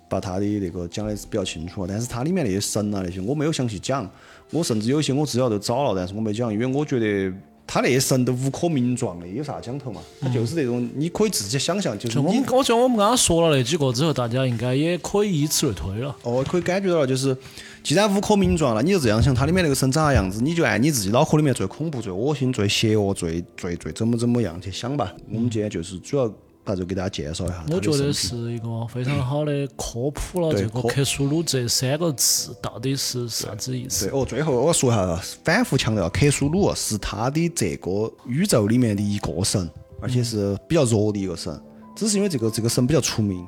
[0.09, 4.11] 把他的那个讲的是比较清楚，但是它里面那些神啊那些我没有详细讲，
[4.51, 7.33] 我甚至有些我资料都找了，但是我没讲，因为我觉得。
[7.67, 10.01] 他那些神都无可名状的，有啥讲头嘛？
[10.21, 16.15] 他就是那种你可以自己想象，就是你我们，我觉得我们刚刚说了那几个之后，大家应该也可以以此类推了。
[16.23, 17.37] 哦，可以感觉到了，就是
[17.83, 25.13] 既然无可名状了，你就这样想，它里面那个神长啥样子，你就按你自己脑壳里面最恐怖、最恶心、最邪恶、最最最怎么怎么样去想吧。
[25.31, 26.31] 我们今天就是主要
[26.65, 34.19] 把就给大家介绍一下我觉得是一个非常好的科普了这个克苏鲁这三个字到底是啥子意思对。
[34.19, 39.69] 哦，最后我说一下，反复强调，克苏鲁是他的这个宇宙里面的一个神，
[40.01, 41.61] 而且是比较弱的一个神，
[41.95, 43.47] 只是因为这个这个神比较出名，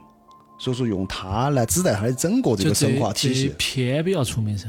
[0.58, 3.54] 所以说用它来指代他的整个这个神话体系。
[3.56, 4.68] 偏比较出名噻，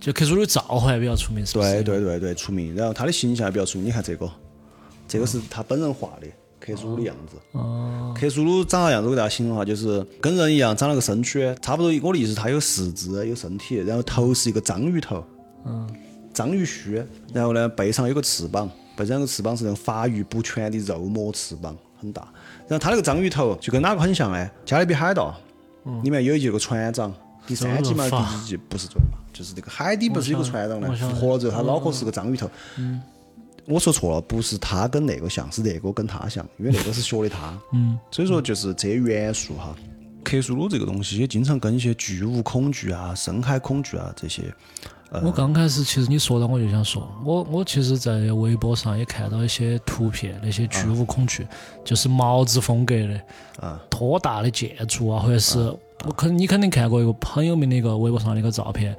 [0.00, 1.70] 就克苏鲁召唤比较出名，是不是？
[1.70, 2.74] 对对对对，出名。
[2.74, 4.30] 然后他的形象也比较出名，你看这个，
[5.06, 6.26] 这个是他本人画的
[6.64, 7.36] 克苏鲁的样子。
[7.52, 9.08] 哦，克苏鲁长啥样子？
[9.08, 11.92] 我给大家形容哈，就是跟人一样，长了个身躯，差不多。
[12.02, 15.22] 我的意思，它有四肢，有身体，然后头是一个章鱼头，
[15.66, 15.86] 嗯，
[16.32, 17.04] 章鱼须，
[17.34, 22.22] 然后呢背上有个翅膀，背上有个翅膀是那种发育不全的肉膜翅膀，很大。
[22.66, 24.50] 然后它那个章鱼头就跟哪个很像呢？
[24.64, 25.34] 加勒比海盗
[26.02, 27.12] 里面有一个船长，
[27.46, 32.48] 第三季嘛，第四集不是这个嘛，就是那个海底不是有个船长呢我，想复活了之后他脑壳是个章鱼头。
[33.66, 37.58] 我说错了，不是他跟那个像，是那个跟他像，因为那个是学的他。
[37.72, 39.74] 嗯，所以说就是这些元素哈。
[40.22, 44.42] 克苏鲁这个东西也经常跟一些巨物恐惧啊、深海恐惧啊这些，
[45.22, 51.46] 我刚开始其实你说到我就想说，我我其实，在微博上也看到一些图片，那些巨物恐惧，
[51.84, 53.20] 就是毛子风格的，
[53.60, 55.58] 啊，多大的建筑啊，或者是
[56.06, 58.96] 我肯你肯定看过一个很有名的一个微博上的一个照片，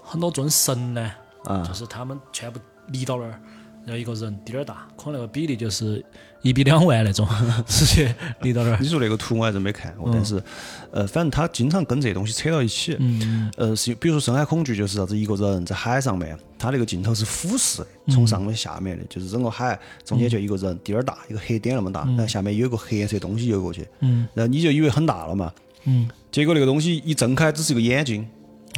[0.00, 1.10] 很多尊神呢，
[1.44, 1.64] 啊。
[1.66, 2.60] 就是他们全部
[2.92, 3.40] 立到那儿，
[3.88, 6.04] 然后一个人滴点儿大，可能那个比例就是
[6.42, 7.26] 一比两万那种，
[7.66, 8.78] 直接立到那儿。
[8.78, 8.86] 你。
[8.86, 9.94] 说那个图我还真没看？
[9.96, 10.42] 过，但是，
[10.90, 12.94] 呃，反正他经常跟这些东西扯到一起。
[12.98, 25.50] 嗯，呃，是比如说深海恐惧就是啥子，一个人在海上面，他那个镜头是俯视的，从上面下面的，就是整个海中间就一个人滴儿大，一个黑点那么大，然后下面有一个黑色东西游过去，嗯，然后你就以为很大了嘛，
[25.84, 26.06] 嗯。
[26.30, 28.28] 结果那个东西一睁开只是一个眼睛，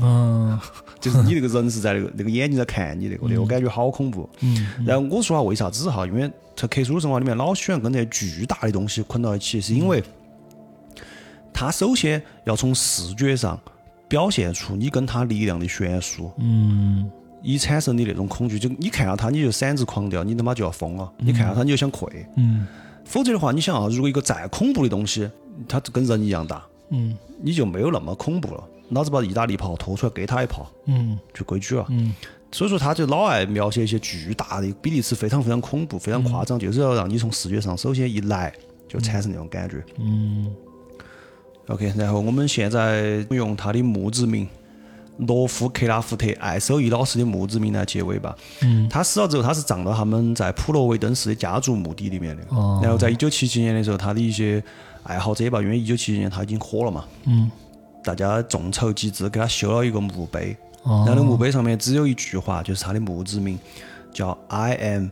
[0.02, 0.58] 嗯
[1.00, 4.28] 就是你那个人是在那个那个眼睛在看你那个的，我感觉好恐怖。
[4.40, 6.06] 嗯，然后我说下为啥子哈？
[6.06, 10.02] 因为在克苏鲁神话里面老喜欢跟这些巨大的东西捆到一起，是因为
[11.52, 13.58] 他首先要从视觉上
[14.08, 17.10] 表现出你跟他力量的悬殊，嗯
[17.42, 18.58] 以产生的那种恐惧。
[18.58, 22.26] 就你看到他你就闪子狂掉，你他妈就要疯了；你看到他你就想跪。
[22.36, 22.66] 嗯
[23.06, 25.28] 否则的话，你想啊，如果一个再恐怖的东西，
[25.66, 28.62] 它跟人一样大，嗯你就没有那么恐怖了。
[28.90, 31.86] 老子把意大利炮拖出来给他一炮，嗯就规矩了。
[31.88, 32.14] 嗯
[32.52, 38.52] 所以说，他就老爱描写一些巨大的比例尺非常非常恐怖、非常夸张，就是要让你从视觉上首先一来
[38.88, 39.80] 就产生那种感觉。
[39.98, 40.52] 嗯
[41.68, 44.48] OK，然后我们现在用他的墓志铭
[45.18, 48.34] 罗夫克拉夫特艾守义老师的墓志铭来结尾吧。
[48.62, 52.42] 嗯他死了之后，他是葬到他们在普罗维登市的家族墓地里面的。
[52.48, 54.60] 哦然后在一九七七年的时候，他的一些
[55.04, 57.48] 爱好者吧，因为一九七七年他已经火了嘛，嗯
[58.02, 60.56] 大家众筹集资给他修了一个墓碑。
[60.82, 61.04] 哦。
[61.06, 63.58] 然后那墓碑上面只有一句话，就是他的墓志铭，
[64.12, 65.08] 叫 “I am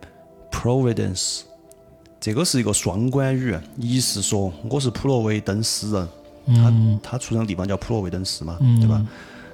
[0.50, 1.42] Providence”。
[2.20, 6.08] 这个是一个双关语，一是说我是普罗维登斯人，
[7.00, 9.06] 他他出生的地方叫普罗维登斯嘛，对吧？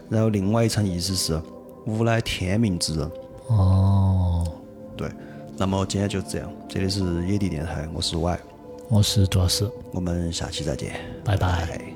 [0.09, 1.39] 然后另外一层意思是
[1.87, 3.11] 吾乃天命之人。
[3.49, 4.51] 哦，
[4.97, 5.11] 对，
[5.59, 8.41] 那么今天就这样，这里是野地电台，我是 Y，
[8.89, 11.37] 我是杜老师，我们下期再见，拜。
[11.37, 11.93] 拜拜